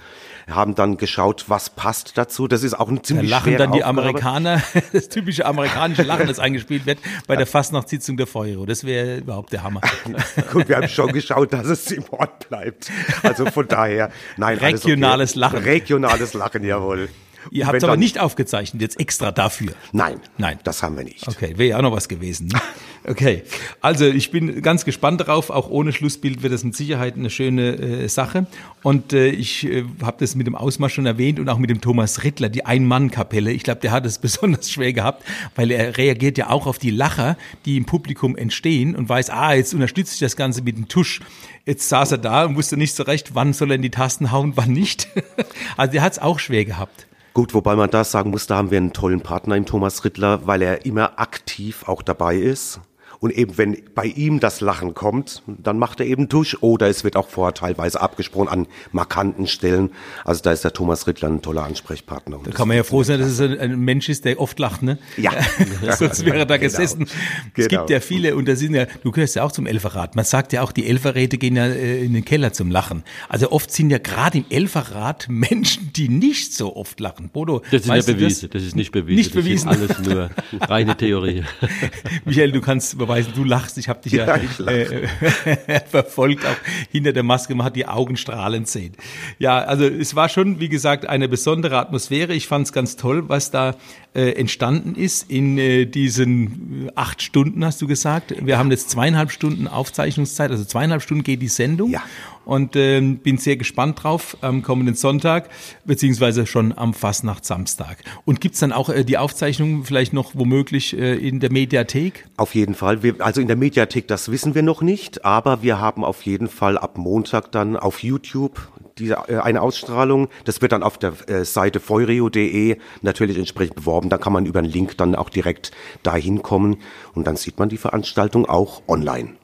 haben 0.49 0.75
dann 0.75 0.97
geschaut, 0.97 1.45
was 1.47 1.69
passt 1.69 2.17
dazu. 2.17 2.47
Das 2.47 2.63
ist 2.63 2.73
auch 2.73 2.89
ein 2.89 3.03
ziemlich 3.03 3.29
da 3.29 3.37
lachen 3.37 3.57
dann 3.57 3.71
die 3.71 3.83
Aufgabe. 3.83 4.01
Amerikaner, 4.01 4.61
das 4.93 5.09
typische 5.09 5.45
amerikanische 5.45 6.03
Lachen, 6.03 6.27
das 6.27 6.39
eingespielt 6.39 6.85
wird 6.85 6.99
bei 7.27 7.35
der 7.35 7.47
Fastnachtssitzung 7.47 8.17
der 8.17 8.27
Feuerwehr. 8.27 8.65
Das 8.65 8.83
wäre 8.83 9.17
überhaupt 9.17 9.53
der 9.53 9.63
Hammer. 9.63 9.81
Gut, 10.51 10.69
wir 10.69 10.77
haben 10.77 10.89
schon 10.89 11.11
geschaut, 11.11 11.53
dass 11.53 11.67
es 11.67 11.91
im 11.91 12.03
Ort 12.11 12.49
bleibt. 12.49 12.91
Also 13.21 13.45
von 13.45 13.67
daher, 13.67 14.11
nein, 14.37 14.57
regionales 14.57 15.31
okay. 15.31 15.39
Lachen. 15.39 15.59
Regionales 15.59 16.33
Lachen, 16.33 16.63
jawohl. 16.63 17.09
Ihr 17.51 17.67
habt 17.67 17.77
es 17.77 17.83
aber 17.83 17.97
nicht 17.97 18.19
aufgezeichnet, 18.19 18.81
jetzt 18.81 18.99
extra 18.99 19.31
dafür. 19.31 19.73
Nein, 19.91 20.19
nein, 20.37 20.59
das 20.63 20.83
haben 20.83 20.97
wir 20.97 21.03
nicht. 21.03 21.27
Okay, 21.27 21.53
wäre 21.57 21.69
ja 21.69 21.77
auch 21.77 21.81
noch 21.81 21.91
was 21.91 22.07
gewesen. 22.07 22.47
Ne? 22.47 22.61
Okay, 23.05 23.43
also 23.81 24.05
ich 24.05 24.31
bin 24.31 24.61
ganz 24.61 24.85
gespannt 24.85 25.19
darauf. 25.19 25.49
Auch 25.49 25.69
ohne 25.69 25.91
Schlussbild 25.91 26.41
wird 26.41 26.53
das 26.53 26.63
mit 26.63 26.73
Sicherheit 26.73 27.15
eine 27.15 27.29
schöne 27.29 27.75
äh, 27.75 28.07
Sache. 28.07 28.47
Und 28.81 29.11
äh, 29.11 29.27
ich 29.27 29.65
äh, 29.65 29.83
habe 30.01 30.15
das 30.21 30.35
mit 30.35 30.47
dem 30.47 30.55
Ausmarsch 30.55 30.93
schon 30.93 31.05
erwähnt 31.05 31.37
und 31.37 31.49
auch 31.49 31.57
mit 31.57 31.69
dem 31.69 31.81
Thomas 31.81 32.23
Rittler, 32.23 32.47
die 32.47 32.65
Ein-Mann-Kapelle. 32.65 33.51
Ich 33.51 33.63
glaube, 33.63 33.81
der 33.81 33.91
hat 33.91 34.05
es 34.05 34.17
besonders 34.19 34.71
schwer 34.71 34.93
gehabt, 34.93 35.25
weil 35.55 35.71
er 35.71 35.97
reagiert 35.97 36.37
ja 36.37 36.49
auch 36.49 36.65
auf 36.65 36.77
die 36.77 36.91
Lacher, 36.91 37.37
die 37.65 37.75
im 37.75 37.83
Publikum 37.83 38.37
entstehen 38.37 38.95
und 38.95 39.09
weiß, 39.09 39.31
ah, 39.31 39.53
jetzt 39.53 39.73
unterstütze 39.73 40.13
ich 40.13 40.19
das 40.19 40.37
Ganze 40.37 40.61
mit 40.61 40.77
dem 40.77 40.87
Tusch. 40.87 41.19
Jetzt 41.65 41.89
saß 41.89 42.13
er 42.13 42.17
da 42.19 42.45
und 42.45 42.55
wusste 42.55 42.77
nicht 42.77 42.95
so 42.95 43.03
recht, 43.03 43.35
wann 43.35 43.51
soll 43.51 43.71
er 43.71 43.75
in 43.75 43.81
die 43.81 43.89
Tasten 43.89 44.31
hauen, 44.31 44.53
wann 44.55 44.71
nicht. 44.71 45.09
also 45.77 45.91
der 45.91 46.01
hat 46.01 46.13
es 46.13 46.19
auch 46.19 46.39
schwer 46.39 46.63
gehabt. 46.63 47.05
Gut, 47.33 47.55
wobei 47.55 47.75
man 47.75 47.89
da 47.89 48.03
sagen 48.03 48.29
muss, 48.29 48.45
da 48.45 48.57
haben 48.57 48.69
wir 48.69 48.77
einen 48.77 48.93
tollen 48.93 49.21
Partner 49.21 49.55
im 49.55 49.65
Thomas 49.65 50.05
Rittler, 50.05 50.45
weil 50.45 50.61
er 50.61 50.85
immer 50.85 51.19
aktiv 51.19 51.87
auch 51.87 52.03
dabei 52.03 52.37
ist 52.37 52.79
Und 53.23 53.31
eben 53.31 53.57
wenn 53.57 53.77
bei 53.95 54.03
ihm 54.03 54.41
das 54.41 54.59
Lachen 54.59 54.93
kommt, 54.93 55.43
dann 55.47 55.79
macht 55.79 56.01
er 56.01 56.05
eben 56.05 56.27
durch. 56.27 56.61
Oder 56.61 56.89
es 56.89 57.05
wird 57.05 57.15
auch 57.15 57.29
vorher 57.29 57.53
teilweise 57.53 58.01
abgesprochen 58.01 58.49
an 58.49 58.67
markanten 58.91 59.47
Stellen. 59.47 59.91
Also 60.25 60.41
da 60.43 60.51
ist 60.51 60.65
der 60.65 60.73
Thomas 60.73 61.07
Rittler 61.07 61.29
ein 61.29 61.41
toller 61.41 61.63
Ansprechpartner. 61.63 62.39
Da 62.43 62.51
kann 62.51 62.67
man 62.67 62.75
ja 62.75 62.83
froh 62.83 63.01
sein, 63.03 63.21
dass 63.21 63.29
es 63.29 63.39
ein, 63.39 63.57
ein 63.57 63.79
Mensch 63.79 64.09
ist, 64.09 64.25
der 64.25 64.41
oft 64.41 64.59
lacht, 64.59 64.83
ne? 64.83 64.97
Ja. 65.15 65.31
Sonst 65.97 66.25
wäre 66.25 66.39
er 66.39 66.45
da 66.45 66.57
Genau. 66.57 66.69
gesessen. 66.69 67.03
Es 67.03 67.69
Genau. 67.69 67.69
gibt 67.69 67.91
ja 67.91 68.01
viele, 68.01 68.35
und 68.35 68.45
da 68.45 68.57
sind 68.57 68.75
ja, 68.75 68.87
du 69.03 69.11
gehörst 69.11 69.37
ja 69.37 69.43
auch 69.43 69.53
zum 69.53 69.67
Elferrat. 69.67 70.17
Man 70.17 70.25
sagt 70.25 70.51
ja 70.51 70.61
auch, 70.61 70.73
die 70.73 70.85
Elferräte 70.85 71.37
gehen 71.37 71.55
ja 71.55 71.65
äh, 71.67 72.03
in 72.03 72.13
den 72.13 72.25
Keller 72.25 72.51
zum 72.51 72.71
Lachen. 72.71 73.03
Also 73.29 73.51
oft 73.53 73.71
sind 73.71 73.89
ja 73.89 73.99
gerade 73.99 74.39
im 74.39 74.45
Elferrat 74.49 75.27
Menschen, 75.29 75.93
die 75.95 76.09
nicht 76.09 76.53
so 76.53 76.75
oft 76.75 76.99
lachen. 76.99 77.29
Bodo, 77.29 77.61
Das 77.71 77.85
ist 77.87 78.09
du 78.09 78.13
bewiesen. 78.15 78.49
Das? 78.51 78.63
ist 78.63 78.75
nicht 78.75 78.91
bewiesen. 78.91 79.15
Nicht 79.15 79.33
das 79.33 79.43
bewiesen. 79.43 79.69
ist 79.71 79.77
alles 79.79 79.99
nur 79.99 80.29
reine 80.59 80.97
Theorie. 80.97 81.43
Michael, 82.25 82.51
du 82.51 82.59
kannst 82.59 82.99
beweisen, 83.13 83.33
du 83.35 83.43
lachst. 83.43 83.77
Ich 83.77 83.89
habe 83.89 84.01
dich 84.01 84.13
ja, 84.13 84.25
Ja, 84.25 84.41
lach. 84.57 84.71
äh, 84.71 85.81
verfolgt, 85.89 86.45
auch 86.45 86.55
hinter 86.91 87.13
der 87.13 87.23
Maske. 87.23 87.55
Man 87.55 87.65
hat 87.65 87.75
die 87.75 87.87
Augen 87.87 88.17
strahlend 88.17 88.67
sehen. 88.67 88.93
Ja, 89.39 89.59
also 89.59 89.85
es 89.85 90.15
war 90.15 90.29
schon, 90.29 90.59
wie 90.59 90.69
gesagt, 90.69 91.07
eine 91.07 91.29
besondere 91.29 91.77
Atmosphäre. 91.77 92.33
Ich 92.33 92.47
fand 92.47 92.67
es 92.67 92.73
ganz 92.73 92.95
toll, 92.95 93.29
was 93.29 93.51
da 93.51 93.75
äh, 94.13 94.31
entstanden 94.31 94.95
ist 94.95 95.29
in 95.29 95.57
äh, 95.57 95.85
diesen 95.85 96.87
äh, 96.87 96.91
acht 96.95 97.21
Stunden, 97.21 97.65
hast 97.65 97.81
du 97.81 97.87
gesagt. 97.87 98.33
Wir 98.45 98.57
haben 98.57 98.69
jetzt 98.71 98.89
zweieinhalb 98.89 99.31
Stunden 99.31 99.67
Aufzeichnungszeit, 99.67 100.51
also 100.51 100.63
zweieinhalb 100.65 101.01
Stunden 101.01 101.23
geht 101.23 101.41
die 101.41 101.47
Sendung. 101.47 101.91
Ja. 101.91 102.03
Und 102.45 102.75
ähm, 102.75 103.17
bin 103.17 103.37
sehr 103.37 103.55
gespannt 103.55 104.03
drauf 104.03 104.37
am 104.41 104.63
kommenden 104.63 104.95
Sonntag, 104.95 105.49
beziehungsweise 105.85 106.45
schon 106.45 106.77
am 106.77 106.93
Fastnacht-Samstag. 106.93 107.97
Und 108.25 108.41
gibt's 108.41 108.59
dann 108.59 108.71
auch 108.71 108.89
äh, 108.89 109.03
die 109.03 109.17
Aufzeichnung 109.17 109.85
vielleicht 109.85 110.13
noch 110.13 110.31
womöglich 110.35 110.97
äh, 110.97 111.15
in 111.15 111.39
der 111.39 111.51
Mediathek? 111.51 112.25
Auf 112.37 112.55
jeden 112.55 112.75
Fall. 112.75 113.03
Wir, 113.03 113.15
also 113.19 113.41
in 113.41 113.47
der 113.47 113.55
Mediathek, 113.55 114.07
das 114.07 114.29
wissen 114.29 114.55
wir 114.55 114.63
noch 114.63 114.81
nicht, 114.81 115.23
aber 115.25 115.61
wir 115.61 115.79
haben 115.79 116.03
auf 116.03 116.23
jeden 116.23 116.47
Fall 116.47 116.77
ab 116.77 116.97
Montag 116.97 117.51
dann 117.51 117.77
auf 117.77 118.03
YouTube 118.03 118.59
diese, 118.97 119.15
äh, 119.27 119.37
eine 119.37 119.61
Ausstrahlung. 119.61 120.29
Das 120.45 120.61
wird 120.61 120.71
dann 120.71 120.83
auf 120.83 120.97
der 120.97 121.13
äh, 121.27 121.45
Seite 121.45 121.79
feureo.de 121.79 122.77
natürlich 123.01 123.37
entsprechend 123.37 123.75
beworben. 123.75 124.09
Da 124.09 124.17
kann 124.17 124.33
man 124.33 124.45
über 124.45 124.59
einen 124.59 124.69
Link 124.69 124.97
dann 124.97 125.15
auch 125.15 125.29
direkt 125.29 125.71
dahin 126.03 126.41
kommen 126.41 126.77
und 127.13 127.27
dann 127.27 127.35
sieht 127.35 127.59
man 127.59 127.69
die 127.69 127.77
Veranstaltung 127.77 128.45
auch 128.45 128.81
online. 128.87 129.35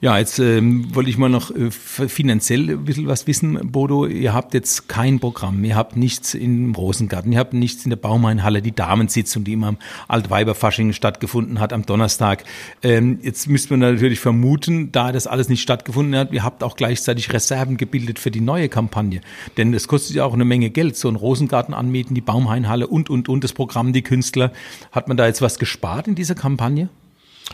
Ja, 0.00 0.16
jetzt 0.16 0.38
ähm, 0.38 0.94
wollte 0.94 1.10
ich 1.10 1.18
mal 1.18 1.28
noch 1.28 1.50
äh, 1.50 1.72
finanziell 1.72 2.70
ein 2.70 2.84
bisschen 2.84 3.08
was 3.08 3.26
wissen, 3.26 3.72
Bodo. 3.72 4.06
Ihr 4.06 4.32
habt 4.32 4.54
jetzt 4.54 4.88
kein 4.88 5.18
Programm, 5.18 5.64
ihr 5.64 5.74
habt 5.74 5.96
nichts 5.96 6.34
im 6.34 6.72
Rosengarten, 6.72 7.32
ihr 7.32 7.40
habt 7.40 7.52
nichts 7.52 7.82
in 7.82 7.90
der 7.90 7.96
Baumhainhalle, 7.96 8.62
die 8.62 8.70
Damensitzung, 8.72 9.42
die 9.42 9.54
immer 9.54 9.66
am 9.66 9.78
Altweiberfasching 10.06 10.92
stattgefunden 10.92 11.58
hat 11.58 11.72
am 11.72 11.84
Donnerstag. 11.84 12.44
Ähm, 12.84 13.18
jetzt 13.22 13.48
müsste 13.48 13.76
man 13.76 13.80
natürlich 13.92 14.20
vermuten, 14.20 14.92
da 14.92 15.10
das 15.10 15.26
alles 15.26 15.48
nicht 15.48 15.62
stattgefunden 15.62 16.14
hat, 16.14 16.32
ihr 16.32 16.44
habt 16.44 16.62
auch 16.62 16.76
gleichzeitig 16.76 17.32
Reserven 17.32 17.76
gebildet 17.76 18.20
für 18.20 18.30
die 18.30 18.40
neue 18.40 18.68
Kampagne. 18.68 19.20
Denn 19.56 19.72
das 19.72 19.88
kostet 19.88 20.14
ja 20.14 20.24
auch 20.24 20.34
eine 20.34 20.44
Menge 20.44 20.70
Geld, 20.70 20.96
so 20.96 21.08
einen 21.08 21.16
Rosengarten 21.16 21.74
anmieten, 21.74 22.14
die 22.14 22.20
Baumhainhalle 22.20 22.86
und, 22.86 23.10
und, 23.10 23.28
und, 23.28 23.42
das 23.42 23.52
Programm, 23.52 23.92
die 23.92 24.02
Künstler. 24.02 24.52
Hat 24.92 25.08
man 25.08 25.16
da 25.16 25.26
jetzt 25.26 25.42
was 25.42 25.58
gespart 25.58 26.06
in 26.06 26.14
dieser 26.14 26.36
Kampagne? 26.36 26.88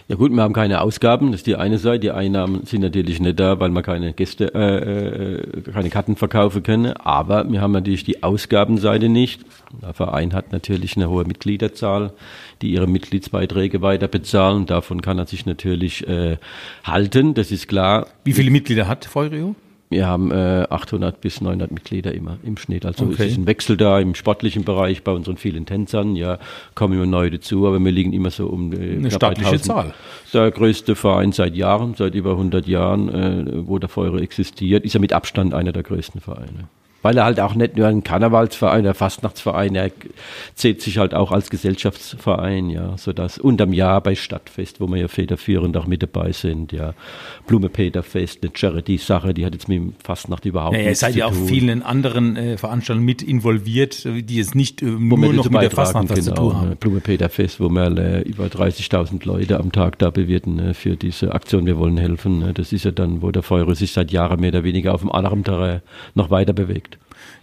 Ja 0.06 0.16
gut, 0.16 0.32
wir 0.32 0.42
haben 0.42 0.52
keine 0.52 0.82
Ausgaben, 0.82 1.32
das 1.32 1.40
ist 1.40 1.46
die 1.46 1.56
eine 1.56 1.78
Seite. 1.78 2.00
Die 2.00 2.10
Einnahmen 2.10 2.66
sind 2.66 2.82
natürlich 2.82 3.20
nicht 3.20 3.40
da, 3.40 3.58
weil 3.58 3.70
wir 3.70 3.82
keine 3.82 4.12
Gäste, 4.12 4.54
äh, 4.54 5.36
äh, 5.36 5.62
keine 5.72 5.88
Karten 5.88 6.16
verkaufen 6.16 6.62
können. 6.62 6.92
Aber 6.92 7.50
wir 7.50 7.62
haben 7.62 7.72
natürlich 7.72 8.04
die 8.04 8.22
Ausgabenseite 8.22 9.08
nicht. 9.08 9.40
Der 9.80 9.94
Verein 9.94 10.34
hat 10.34 10.52
natürlich 10.52 10.96
eine 10.96 11.08
hohe 11.08 11.24
Mitgliederzahl, 11.24 12.12
die 12.60 12.72
ihre 12.72 12.86
Mitgliedsbeiträge 12.86 13.80
weiter 13.80 14.08
bezahlen. 14.08 14.66
Davon 14.66 15.00
kann 15.00 15.18
er 15.18 15.26
sich 15.26 15.46
natürlich 15.46 16.06
äh, 16.06 16.36
halten, 16.84 17.32
das 17.32 17.50
ist 17.50 17.68
klar. 17.68 18.06
Wie 18.24 18.34
viele 18.34 18.50
Mitglieder 18.50 18.86
hat 18.88 19.06
Feurio? 19.06 19.54
Wir 19.94 20.08
haben 20.08 20.32
äh, 20.32 20.66
800 20.70 21.20
bis 21.20 21.40
900 21.40 21.70
Mitglieder 21.70 22.12
immer 22.12 22.38
im 22.42 22.56
Schnitt. 22.56 22.84
Also 22.84 23.04
Okay. 23.04 23.14
es 23.26 23.30
ist 23.32 23.38
ein 23.38 23.46
Wechsel 23.46 23.76
da 23.76 24.00
im 24.00 24.16
sportlichen 24.16 24.64
Bereich 24.64 25.04
bei 25.04 25.12
unseren 25.12 25.36
vielen 25.36 25.66
Tänzern. 25.66 26.16
Ja, 26.16 26.40
kommen 26.74 26.94
immer 26.94 27.06
neue 27.06 27.30
dazu, 27.30 27.64
aber 27.68 27.78
wir 27.78 27.92
liegen 27.92 28.12
immer 28.12 28.32
so 28.32 28.48
um 28.48 28.72
äh, 28.72 28.96
Eine 28.96 29.12
stattliche 29.12 29.50
1000. 29.52 29.64
Zahl. 29.64 29.94
Der 30.32 30.50
größte 30.50 30.96
Verein 30.96 31.30
seit 31.30 31.54
Jahren, 31.54 31.94
seit 31.94 32.16
über 32.16 32.32
100 32.32 32.66
Jahren, 32.66 33.08
äh, 33.08 33.68
wo 33.68 33.78
der 33.78 33.88
Feuer 33.88 34.20
existiert, 34.20 34.84
ist 34.84 34.96
er 34.96 35.00
mit 35.00 35.12
Abstand 35.12 35.54
einer 35.54 35.70
der 35.70 35.84
größten 35.84 36.20
Vereine. 36.20 36.68
Weil 37.04 37.18
er 37.18 37.25
halt 37.26 37.38
auch 37.38 37.54
nicht 37.54 37.76
nur 37.76 37.87
ein 37.87 38.02
Karnevalsverein, 38.02 38.82
der 38.82 38.94
Fastnachtsverein, 38.94 39.75
er 39.75 39.90
zählt 40.54 40.80
sich 40.80 40.96
halt 40.96 41.12
auch 41.12 41.32
als 41.32 41.50
Gesellschaftsverein, 41.50 42.70
ja, 42.70 42.96
sodass 42.96 43.37
unterm 43.37 43.75
Jahr 43.75 44.00
bei 44.00 44.14
Stadtfest, 44.14 44.80
wo 44.80 44.87
wir 44.88 44.96
ja 44.96 45.08
federführend 45.08 45.76
auch 45.76 45.87
mit 45.87 46.02
dabei 46.02 46.32
sind, 46.32 46.73
ja, 46.73 46.94
Blume-Peter-Fest, 47.46 48.38
eine 48.42 48.52
Charity-Sache, 48.54 49.34
die 49.34 49.44
hat 49.44 49.52
jetzt 49.52 49.68
mit 49.68 49.76
dem 49.76 49.92
Fastnacht 50.02 50.46
überhaupt 50.46 50.75
Ja, 50.75 50.80
ihr 50.80 50.87
nichts 50.87 51.00
seid 51.00 51.12
zu 51.12 51.18
ja 51.18 51.26
auch 51.26 51.33
tun. 51.33 51.46
vielen 51.46 51.83
anderen 51.83 52.37
äh, 52.37 52.57
Veranstaltungen 52.57 53.05
mit 53.05 53.20
involviert, 53.20 54.07
äh, 54.07 54.22
die 54.22 54.37
jetzt 54.37 54.55
nicht 54.55 54.81
äh, 54.81 54.87
nur 54.87 55.33
noch 55.35 55.50
mit 55.50 55.61
der 55.61 55.70
Fastnacht 55.70 56.09
was 56.09 56.24
zu 56.24 56.31
genau, 56.31 56.50
tun 56.50 56.57
haben. 56.57 56.68
ne, 56.70 56.76
Blume-Peter-Fest, 56.76 57.61
wo 57.61 57.68
wir 57.68 57.98
äh, 57.98 58.22
über 58.22 58.46
30.000 58.46 59.26
Leute 59.26 59.61
am 59.61 59.72
Tag 59.72 59.98
da 59.98 60.09
bewirten 60.09 60.57
ne, 60.57 60.72
für 60.72 60.96
diese 60.96 61.35
Aktion. 61.35 61.66
Wir 61.66 61.76
wollen 61.76 61.98
helfen. 61.98 62.38
Ne. 62.38 62.55
Das 62.55 62.72
ist 62.72 62.87
ja 62.87 62.92
dann, 62.92 63.20
wo 63.20 63.31
der 63.31 63.42
Feuer 63.42 63.74
sich 63.74 63.92
seit 63.92 64.11
Jahren 64.11 64.40
mehr 64.40 64.48
oder 64.50 64.64
weniger 64.64 64.94
auf 64.94 65.02
dem 65.02 65.12
anderen 65.12 65.44
Terrain 65.44 65.83
noch 66.14 66.31
weiter 66.31 66.52
bewegt. 66.55 66.93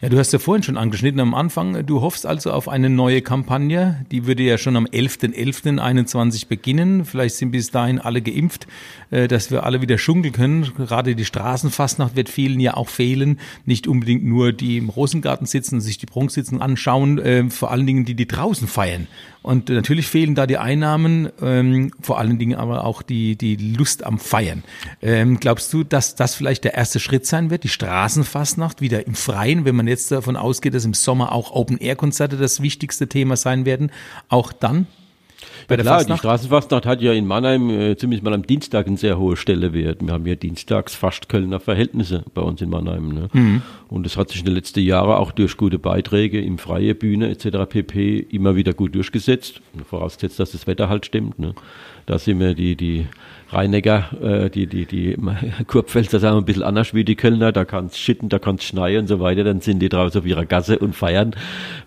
Ja, 0.02 0.10
du 0.10 0.18
hast 0.18 0.34
ja 0.34 0.40
vorhin 0.40 0.64
schon 0.64 0.78
angeschnitten 0.78 1.20
am 1.20 1.36
Anfang. 1.36 1.86
Du 1.86 2.02
hoffst 2.02 2.26
also 2.26 2.52
auf 2.52 2.68
eine 2.68 2.90
neue 2.90 3.22
Kampagne. 3.22 4.04
Die 4.12 4.26
würde 4.26 4.42
ja 4.42 4.58
schon 4.58 4.76
am 4.76 4.86
11.11.21 4.86 6.48
beginnen. 6.48 7.06
Vielleicht 7.06 7.36
sind 7.36 7.52
bis 7.52 7.70
dahin 7.70 8.00
alle 8.00 8.22
geimpft, 8.22 8.66
äh, 9.12 9.28
dass 9.28 9.52
wir 9.52 9.64
alle 9.64 9.82
wieder 9.82 9.98
schunkeln 9.98 10.34
können. 10.34 10.72
Gerade 10.76 11.16
die 11.16 11.26
Straßenfastnacht 11.26 12.16
wird 12.16 12.30
vielen 12.30 12.60
ja 12.60 12.76
auch 12.76 12.90
fehlen. 12.90 13.40
Nicht 13.66 13.88
unbedingt 13.88 14.24
nur 14.24 14.54
die 14.54 14.78
im 14.78 14.90
Rosengarten 14.90 15.46
sitzen, 15.46 15.82
sich 15.82 16.00
die 16.00 16.08
Prunksitzen 16.08 16.62
anschauen, 16.62 17.20
äh, 17.20 17.50
vor 17.50 17.70
allen 17.70 17.86
Dingen 17.86 18.06
die, 18.06 18.16
die 18.16 18.28
draußen 18.28 18.68
feiern. 18.68 19.08
Und 19.44 19.70
natürlich 19.70 20.06
fehlen 20.08 20.36
da 20.36 20.46
die 20.46 20.58
Einnahmen, 20.60 21.30
ähm, 21.42 21.92
vor 22.00 22.20
allen 22.20 22.38
Dingen 22.38 22.56
aber 22.56 22.86
auch 22.86 23.02
die, 23.02 23.36
die 23.36 23.56
Lust 23.56 24.06
am 24.06 24.20
Feiern. 24.20 24.64
Ähm, 25.02 25.40
glaubst 25.40 25.74
du, 25.74 25.84
dass 25.84 26.16
das 26.16 26.36
vielleicht 26.36 26.64
der 26.64 26.76
erste 26.76 27.00
Schritt 27.00 27.26
sein 27.26 27.50
wird, 27.50 27.64
die 27.64 27.70
Straßenfastnacht 27.70 28.82
wieder 28.82 29.08
im 29.08 29.16
Freien, 29.16 29.66
wenn 29.72 29.78
man 29.78 29.88
jetzt 29.88 30.12
davon 30.12 30.36
ausgeht, 30.36 30.74
dass 30.74 30.84
im 30.84 30.94
Sommer 30.94 31.32
auch 31.32 31.54
Open-Air-Konzerte 31.54 32.36
das 32.36 32.62
wichtigste 32.62 33.08
Thema 33.08 33.38
sein 33.38 33.64
werden, 33.64 33.90
auch 34.28 34.52
dann 34.52 34.86
bei 35.68 35.78
der 35.78 35.86
Klar, 35.86 36.00
die 36.00 36.02
Fastnacht? 36.02 36.20
Straßenfastnacht 36.20 36.86
hat 36.86 37.02
ja 37.02 37.14
in 37.14 37.26
Mannheim 37.26 37.70
äh, 37.70 37.96
ziemlich 37.96 38.22
mal 38.22 38.34
am 38.34 38.46
Dienstag 38.46 38.88
eine 38.88 38.98
sehr 38.98 39.18
hohe 39.18 39.38
Stelle 39.38 39.72
wert. 39.72 40.06
Wir 40.06 40.12
haben 40.12 40.26
ja 40.26 40.36
dienstags 40.36 40.94
fast 40.94 41.30
Kölner 41.30 41.62
Verhältnisse 41.62 42.26
bei 42.34 42.42
uns 42.42 42.62
in 42.62 42.70
Mannheim. 42.70 43.14
Ne? 43.14 43.30
Mhm. 43.32 43.62
Und 43.88 44.06
das 44.06 44.18
hat 44.18 44.30
sich 44.30 44.40
in 44.40 44.46
den 44.46 44.56
letzten 44.56 44.82
Jahren 44.82 45.12
auch 45.12 45.32
durch 45.32 45.56
gute 45.56 45.80
Beiträge 45.80 46.42
im 46.42 46.58
Freie 46.58 46.94
Bühne 46.94 47.30
etc. 47.30 47.70
pp. 47.70 48.20
immer 48.20 48.58
wieder 48.58 48.74
gut 48.74 48.94
durchgesetzt. 48.94 49.62
Vorausgesetzt, 49.90 50.40
dass 50.40 50.52
das 50.52 50.68
Wetter 50.68 50.90
halt 50.90 51.06
stimmt. 51.06 51.40
Ne? 51.40 51.56
Da 52.06 52.18
sind 52.20 52.40
wir 52.40 52.54
die, 52.54 52.76
die 52.76 53.08
Rheinecker, 53.52 54.10
äh, 54.22 54.50
die, 54.50 54.68
die, 54.68 54.86
die 54.86 55.18
Kurpfälzer 55.68 56.20
sagen 56.20 56.36
wir 56.36 56.42
ein 56.42 56.46
bisschen 56.46 56.64
anders 56.64 56.94
wie 56.94 57.04
die 57.04 57.16
Kölner, 57.16 57.52
da 57.52 57.66
kann 57.66 57.88
es 57.88 58.00
schitten, 58.00 58.30
da 58.30 58.40
kann 58.40 58.56
es 58.56 58.64
schneien 58.64 59.02
und 59.02 59.08
so 59.08 59.20
weiter, 59.20 59.44
dann 59.44 59.62
sind 59.62 59.80
die 59.80 59.90
draußen 59.90 60.22
auf 60.22 60.26
ihrer 60.26 60.46
Gasse 60.46 60.80
und 60.80 60.96
feiern. 60.96 61.36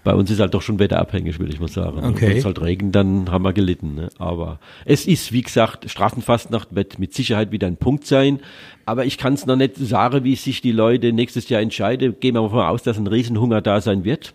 Bei 0.03 0.15
uns 0.15 0.31
ist 0.31 0.41
halt 0.41 0.53
doch 0.55 0.63
schon 0.63 0.79
wetterabhängig, 0.79 1.39
würde 1.39 1.53
ich 1.53 1.61
mal 1.61 1.69
sagen. 1.69 2.05
Okay. 2.05 2.29
Wenn 2.29 2.37
es 2.37 2.45
halt 2.45 2.61
regnet, 2.61 2.95
dann 2.95 3.31
haben 3.31 3.45
wir 3.45 3.53
gelitten. 3.53 3.95
Ne? 3.95 4.11
Aber 4.19 4.59
es 4.85 5.07
ist, 5.07 5.33
wie 5.33 5.43
gesagt, 5.43 5.91
Straßenfastnacht 5.91 6.75
wird 6.75 6.99
mit 6.99 7.15
Sicherheit 7.15 7.51
wieder 7.53 7.67
ein 7.67 7.77
Punkt 7.77 8.07
sein. 8.07 8.41
Aber 8.87 9.07
ich 9.07 9.17
kann 9.17 9.33
es 9.33 9.47
noch 9.47 9.57
nicht 9.57 9.77
sagen, 9.77 10.25
wie 10.25 10.37
sich 10.37 10.61
die 10.61 10.73
Leute 10.73 11.13
nächstes 11.13 11.49
Jahr 11.49 11.63
entscheiden. 11.63 12.17
Gehen 12.21 12.35
wir 12.35 12.43
mal 12.43 12.49
davon 12.49 12.67
aus, 12.67 12.83
dass 12.83 12.99
ein 12.99 13.07
Riesenhunger 13.07 13.63
da 13.63 13.81
sein 13.81 14.05
wird 14.05 14.35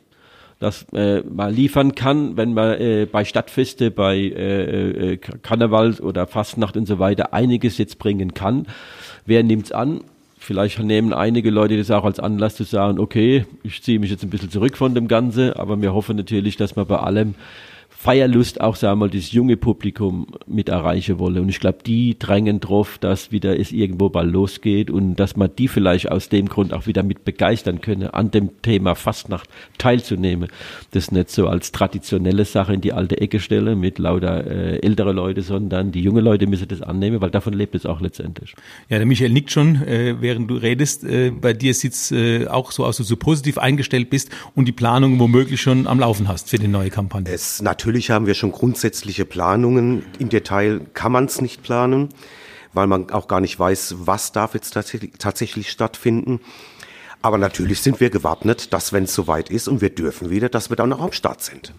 dass 0.59 0.85
äh, 0.91 1.21
man 1.21 1.53
liefern 1.53 1.95
kann, 1.95 2.35
wenn 2.35 2.53
man 2.53 2.79
äh, 2.79 3.07
bei 3.09 3.23
Stadtfeste, 3.23 3.91
bei 3.91 4.17
äh, 4.17 5.13
äh, 5.13 5.17
Karneval 5.17 5.93
oder 6.01 6.27
Fastnacht 6.27 6.75
und 6.75 6.85
so 6.85 6.99
weiter 6.99 7.33
einiges 7.33 7.77
jetzt 7.77 7.97
bringen 7.97 8.33
kann. 8.33 8.67
Wer 9.25 9.43
nimmt's 9.43 9.71
an? 9.71 10.01
Vielleicht 10.37 10.79
nehmen 10.79 11.13
einige 11.13 11.49
Leute 11.49 11.77
das 11.77 11.91
auch 11.91 12.05
als 12.05 12.19
Anlass 12.19 12.55
zu 12.55 12.63
sagen, 12.63 12.99
okay, 12.99 13.45
ich 13.63 13.81
ziehe 13.83 13.99
mich 13.99 14.09
jetzt 14.09 14.23
ein 14.23 14.29
bisschen 14.29 14.49
zurück 14.49 14.77
von 14.77 14.95
dem 14.95 15.07
Ganze, 15.07 15.57
aber 15.57 15.81
wir 15.81 15.93
hoffen 15.93 16.15
natürlich, 16.15 16.57
dass 16.57 16.75
wir 16.75 16.85
bei 16.85 16.97
allem 16.97 17.35
Feierlust 18.01 18.61
auch, 18.61 18.77
sagen 18.77 19.01
wir 19.01 19.07
mal, 19.07 19.09
das 19.09 19.33
junge 19.33 19.57
Publikum 19.57 20.27
mit 20.47 20.69
erreichen 20.69 21.19
wolle. 21.19 21.41
Und 21.41 21.49
ich 21.49 21.59
glaube, 21.59 21.79
die 21.85 22.17
drängen 22.17 22.61
drauf, 22.61 22.97
dass 22.97 23.33
wieder 23.33 23.59
es 23.59 23.73
irgendwo 23.73 24.07
bald 24.07 24.31
losgeht 24.31 24.89
und 24.89 25.17
dass 25.17 25.35
man 25.35 25.49
die 25.57 25.67
vielleicht 25.67 26.09
aus 26.09 26.29
dem 26.29 26.47
Grund 26.47 26.71
auch 26.71 26.87
wieder 26.87 27.03
mit 27.03 27.25
begeistern 27.25 27.81
könne, 27.81 28.13
an 28.13 28.31
dem 28.31 28.61
Thema 28.61 28.95
Fastnacht 28.95 29.49
teilzunehmen. 29.79 30.47
Das 30.91 31.11
nicht 31.11 31.29
so 31.29 31.49
als 31.49 31.73
traditionelle 31.73 32.45
Sache 32.45 32.73
in 32.73 32.79
die 32.79 32.93
alte 32.93 33.19
Ecke 33.19 33.41
stelle 33.41 33.75
mit 33.75 33.99
lauter 33.99 34.47
äh, 34.47 34.79
ältere 34.79 35.11
Leute, 35.11 35.41
sondern 35.41 35.91
die 35.91 36.01
junge 36.01 36.21
Leute 36.21 36.47
müssen 36.47 36.69
das 36.69 36.81
annehmen, 36.81 37.19
weil 37.19 37.31
davon 37.31 37.51
lebt 37.51 37.75
es 37.75 37.85
auch 37.85 37.99
letztendlich. 37.99 38.55
Ja, 38.87 38.95
der 38.95 39.05
Michael 39.05 39.31
nickt 39.31 39.51
schon, 39.51 39.75
äh, 39.75 40.15
während 40.21 40.49
du 40.49 40.55
redest. 40.55 41.03
Äh, 41.03 41.31
bei 41.31 41.51
dir 41.51 41.73
sieht's 41.73 42.13
äh, 42.13 42.47
auch 42.47 42.71
so 42.71 42.85
aus, 42.85 42.95
dass 42.95 43.09
du 43.09 43.17
positiv 43.17 43.57
eingestellt 43.57 44.09
bist 44.09 44.29
und 44.55 44.69
die 44.69 44.71
Planung 44.71 45.19
womöglich 45.19 45.59
schon 45.59 45.85
am 45.85 45.99
Laufen 45.99 46.29
hast 46.29 46.49
für 46.49 46.59
die 46.59 46.69
neue 46.69 46.91
Kampagne. 46.91 47.29
Es 47.29 47.61
natürlich 47.61 47.88
natürlich 47.89 48.11
haben 48.11 48.27
wir 48.27 48.35
schon 48.35 48.51
grundsätzliche 48.51 49.25
Planungen. 49.25 50.05
Im 50.19 50.29
Detail 50.29 50.81
kann 50.93 51.11
man 51.11 51.25
es 51.25 51.41
nicht 51.41 51.63
planen, 51.63 52.09
weil 52.71 52.85
man 52.85 53.09
auch 53.09 53.27
gar 53.27 53.41
nicht 53.41 53.57
weiß, 53.57 53.95
was 53.97 54.31
darf 54.31 54.53
jetzt 54.53 54.75
tatsächlich, 55.17 55.71
stattfinden. 55.71 56.39
Aber 57.23 57.39
natürlich 57.39 57.81
sind 57.81 57.99
wir 57.99 58.11
gewappnet, 58.11 58.73
dass 58.73 58.93
wenn 58.93 59.05
es 59.05 59.15
soweit 59.15 59.49
ist 59.49 59.67
und 59.67 59.81
wir 59.81 59.89
dürfen 59.89 60.29
wieder, 60.29 60.49
dass 60.49 60.69
wir 60.69 60.75
dann 60.75 60.93
auch 60.93 61.01
am 61.01 61.11
Start 61.13 61.41
sind. 61.41 61.73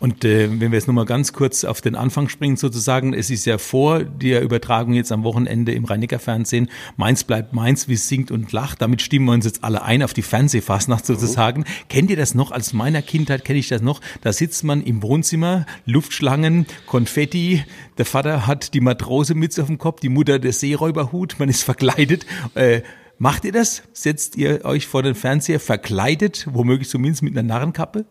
Und 0.00 0.24
äh, 0.24 0.48
wenn 0.50 0.72
wir 0.72 0.78
jetzt 0.78 0.88
nochmal 0.88 1.04
ganz 1.04 1.32
kurz 1.32 1.64
auf 1.64 1.80
den 1.80 1.94
Anfang 1.94 2.28
springen 2.28 2.56
sozusagen, 2.56 3.14
es 3.14 3.30
ist 3.30 3.44
ja 3.44 3.58
vor 3.58 4.02
der 4.02 4.42
Übertragung 4.42 4.94
jetzt 4.94 5.12
am 5.12 5.24
Wochenende 5.24 5.72
im 5.72 5.84
rhein 5.84 6.06
fernsehen 6.08 6.68
Mainz 6.96 7.24
bleibt 7.24 7.52
Mainz, 7.52 7.86
wie 7.88 7.94
es 7.94 8.08
singt 8.08 8.30
und 8.30 8.50
lacht. 8.52 8.82
Damit 8.82 9.02
stimmen 9.02 9.26
wir 9.26 9.32
uns 9.32 9.44
jetzt 9.44 9.62
alle 9.62 9.82
ein 9.82 10.02
auf 10.02 10.12
die 10.12 10.22
Fernsehfastnacht 10.22 11.06
sozusagen. 11.06 11.60
Mhm. 11.60 11.88
Kennt 11.88 12.10
ihr 12.10 12.16
das 12.16 12.34
noch? 12.34 12.50
Als 12.50 12.72
meiner 12.72 13.02
Kindheit 13.02 13.44
kenne 13.44 13.58
ich 13.58 13.68
das 13.68 13.82
noch. 13.82 14.00
Da 14.22 14.32
sitzt 14.32 14.64
man 14.64 14.82
im 14.82 15.02
Wohnzimmer, 15.02 15.66
Luftschlangen, 15.86 16.66
Konfetti. 16.86 17.64
Der 17.98 18.04
Vater 18.04 18.46
hat 18.46 18.74
die 18.74 18.80
Matrosemütze 18.80 19.62
auf 19.62 19.68
dem 19.68 19.78
Kopf, 19.78 20.00
die 20.00 20.08
Mutter 20.08 20.38
der 20.38 20.52
Seeräuberhut. 20.52 21.36
Man 21.38 21.48
ist 21.48 21.62
verkleidet. 21.62 22.26
Äh, 22.54 22.82
Macht 23.18 23.44
ihr 23.44 23.52
das? 23.52 23.84
Setzt 23.92 24.34
ihr 24.34 24.64
euch 24.64 24.88
vor 24.88 25.04
den 25.04 25.14
Fernseher 25.14 25.60
verkleidet, 25.60 26.48
womöglich 26.50 26.88
zumindest 26.88 27.22
mit 27.22 27.38
einer 27.38 27.46
Narrenkappe? 27.46 28.04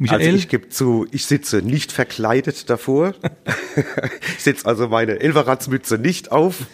Michael? 0.00 0.26
Also 0.26 0.36
ich 0.36 0.48
gebe 0.48 0.68
zu, 0.68 1.06
ich 1.10 1.26
sitze 1.26 1.60
nicht 1.60 1.90
verkleidet 1.90 2.70
davor. 2.70 3.14
ich 4.36 4.42
setze 4.44 4.64
also 4.64 4.88
meine 4.88 5.18
Elveratzmütze 5.18 5.98
nicht 5.98 6.30
auf, 6.30 6.66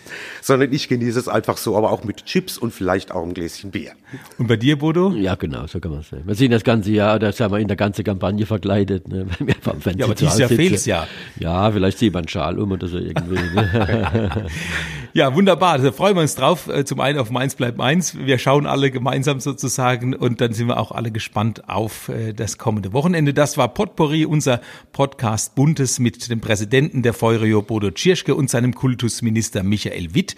sondern 0.42 0.70
ich 0.74 0.88
genieße 0.88 1.18
es 1.18 1.28
einfach 1.28 1.56
so, 1.56 1.74
aber 1.74 1.90
auch 1.90 2.04
mit 2.04 2.26
Chips 2.26 2.58
und 2.58 2.72
vielleicht 2.72 3.12
auch 3.12 3.22
ein 3.22 3.32
Gläschen 3.32 3.70
Bier. 3.70 3.92
Und 4.36 4.46
bei 4.46 4.56
dir, 4.56 4.78
Bodo? 4.78 5.12
Ja, 5.12 5.36
genau, 5.36 5.66
so 5.66 5.80
kann 5.80 5.92
man 5.92 6.00
es 6.00 6.10
sehen. 6.10 6.22
Wir 6.26 6.34
sind 6.34 6.50
das 6.50 6.64
ganze 6.64 6.90
Jahr, 6.90 7.16
oder 7.16 7.32
sagen 7.32 7.52
wir 7.54 7.60
in 7.60 7.68
der 7.68 7.78
ganzen 7.78 8.04
Kampagne 8.04 8.44
verkleidet. 8.44 9.08
Ne? 9.08 9.26
ja, 9.40 10.04
aber 10.04 10.14
dieses 10.14 10.38
Jahr 10.38 10.50
fehlt 10.50 10.84
ja. 10.84 11.08
Ja, 11.40 11.72
vielleicht 11.72 11.98
zieht 11.98 12.12
man 12.12 12.24
einen 12.24 12.28
Schal 12.28 12.58
um 12.58 12.72
oder 12.72 12.88
so 12.88 12.98
irgendwie. 12.98 13.36
Ne? 13.36 14.46
ja, 15.16 15.32
wunderbar. 15.32 15.78
Da 15.78 15.92
freuen 15.92 16.16
wir 16.16 16.22
uns 16.22 16.34
drauf. 16.34 16.66
Äh, 16.66 16.84
zum 16.84 16.98
einen 16.98 17.20
auf 17.20 17.30
Mainz 17.30 17.54
bleibt 17.54 17.78
Mainz. 17.78 18.16
Wir 18.16 18.36
schauen 18.38 18.66
alle 18.66 18.90
gemeinsam 18.90 19.38
sozusagen 19.38 20.12
und 20.12 20.40
dann 20.40 20.52
sind 20.52 20.66
wir 20.66 20.80
auch 20.80 20.90
alle 20.90 21.12
gespannt 21.12 21.68
auf 21.68 22.08
äh, 22.08 22.32
das 22.32 22.58
kommende 22.58 22.92
Wochenende. 22.92 23.32
Das 23.32 23.56
war 23.56 23.68
Potpourri, 23.68 24.26
unser 24.26 24.60
Podcast 24.90 25.54
Buntes 25.54 26.00
mit 26.00 26.28
dem 26.30 26.40
Präsidenten 26.40 27.02
der 27.02 27.12
Feurio 27.12 27.62
Bodo 27.62 27.92
Tschirschke 27.92 28.34
und 28.34 28.50
seinem 28.50 28.74
Kultusminister 28.74 29.62
Michael 29.62 30.16
Witt. 30.16 30.34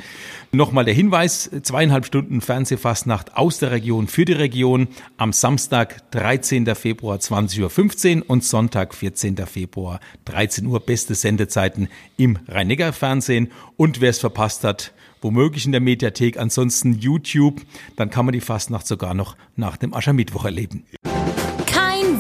Nochmal 0.53 0.85
der 0.85 0.93
Hinweis, 0.93 1.51
zweieinhalb 1.63 2.05
Stunden 2.05 2.43
Fernsehfastnacht 2.43 3.35
aus 3.35 3.59
der 3.59 3.71
Region 3.71 4.09
für 4.09 4.27
die 4.27 4.35
Region 4.35 4.89
am 5.17 5.33
Samstag, 5.33 6.11
13. 6.11 6.67
Februar 6.75 7.17
20.15 7.17 8.19
Uhr 8.19 8.25
und 8.29 8.45
Sonntag, 8.45 8.95
14. 8.95 9.39
Februar 9.47 10.01
13 10.27 10.67
Uhr. 10.67 10.81
Beste 10.81 11.15
Sendezeiten 11.15 11.89
im 12.19 12.39
rhein 12.47 12.67
fernsehen 12.93 13.53
Und 13.79 14.03
wer 14.03 14.11
es 14.11 14.19
verpasst 14.19 14.66
hat, 14.67 14.93
womöglich 15.23 15.65
in 15.65 15.73
der 15.73 15.81
Mediathek, 15.81 16.39
ansonsten 16.39 16.99
YouTube, 16.99 17.63
dann 17.97 18.11
kann 18.11 18.27
man 18.27 18.35
die 18.35 18.43
Fastnacht 18.43 18.87
sogar 18.87 19.15
noch 19.15 19.37
nach 19.57 19.79
dem 19.79 19.95
Aschermittwoch 19.95 20.45
erleben. 20.45 20.85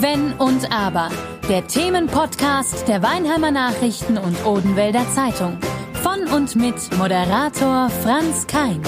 Wenn 0.00 0.34
und 0.34 0.70
Aber. 0.70 1.08
Der 1.48 1.66
Themenpodcast 1.66 2.86
der 2.86 3.02
Weinheimer 3.02 3.50
Nachrichten 3.50 4.18
und 4.18 4.44
Odenwälder 4.44 5.06
Zeitung. 5.14 5.58
Von 6.02 6.28
und 6.34 6.54
mit 6.54 6.76
Moderator 6.98 7.88
Franz 7.88 8.46
Kein. 8.46 8.82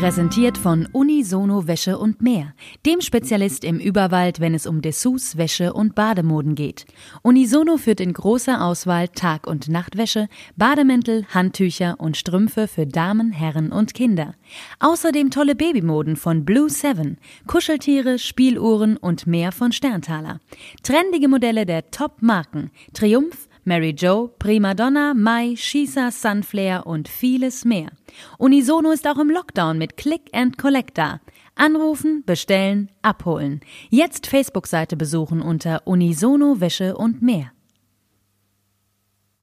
Präsentiert 0.00 0.56
von 0.56 0.88
Unisono 0.92 1.66
Wäsche 1.66 1.98
und 1.98 2.22
Mehr, 2.22 2.54
dem 2.86 3.02
Spezialist 3.02 3.64
im 3.64 3.78
Überwald, 3.78 4.40
wenn 4.40 4.54
es 4.54 4.66
um 4.66 4.80
Dessous, 4.80 5.36
Wäsche 5.36 5.74
und 5.74 5.94
Bademoden 5.94 6.54
geht. 6.54 6.86
Unisono 7.20 7.76
führt 7.76 8.00
in 8.00 8.14
großer 8.14 8.64
Auswahl 8.64 9.08
Tag- 9.08 9.46
und 9.46 9.68
Nachtwäsche, 9.68 10.28
Bademäntel, 10.56 11.26
Handtücher 11.28 11.96
und 11.98 12.16
Strümpfe 12.16 12.66
für 12.66 12.86
Damen, 12.86 13.30
Herren 13.30 13.72
und 13.72 13.92
Kinder. 13.92 14.32
Außerdem 14.78 15.30
tolle 15.30 15.54
Babymoden 15.54 16.16
von 16.16 16.46
Blue 16.46 16.70
Seven, 16.70 17.18
Kuscheltiere, 17.46 18.18
Spieluhren 18.18 18.96
und 18.96 19.26
mehr 19.26 19.52
von 19.52 19.70
Sterntaler. 19.70 20.40
Trendige 20.82 21.28
Modelle 21.28 21.66
der 21.66 21.90
Top-Marken 21.90 22.70
Triumph, 22.94 23.49
Mary 23.64 23.94
Jo, 23.96 24.34
Prima 24.38 24.74
Donna, 24.74 25.14
Mai, 25.14 25.54
Shisa, 25.56 26.10
Sunflare 26.10 26.84
und 26.84 27.08
vieles 27.08 27.64
mehr. 27.64 27.90
Unisono 28.38 28.90
ist 28.90 29.06
auch 29.06 29.18
im 29.18 29.30
Lockdown 29.30 29.78
mit 29.78 29.96
Click 29.96 30.30
and 30.32 30.58
Collect 30.58 30.96
da. 30.98 31.20
Anrufen, 31.54 32.22
bestellen, 32.24 32.90
abholen. 33.02 33.60
Jetzt 33.90 34.26
Facebook-Seite 34.26 34.96
besuchen 34.96 35.42
unter 35.42 35.86
Unisono 35.86 36.60
Wäsche 36.60 36.96
und 36.96 37.22
mehr. 37.22 37.52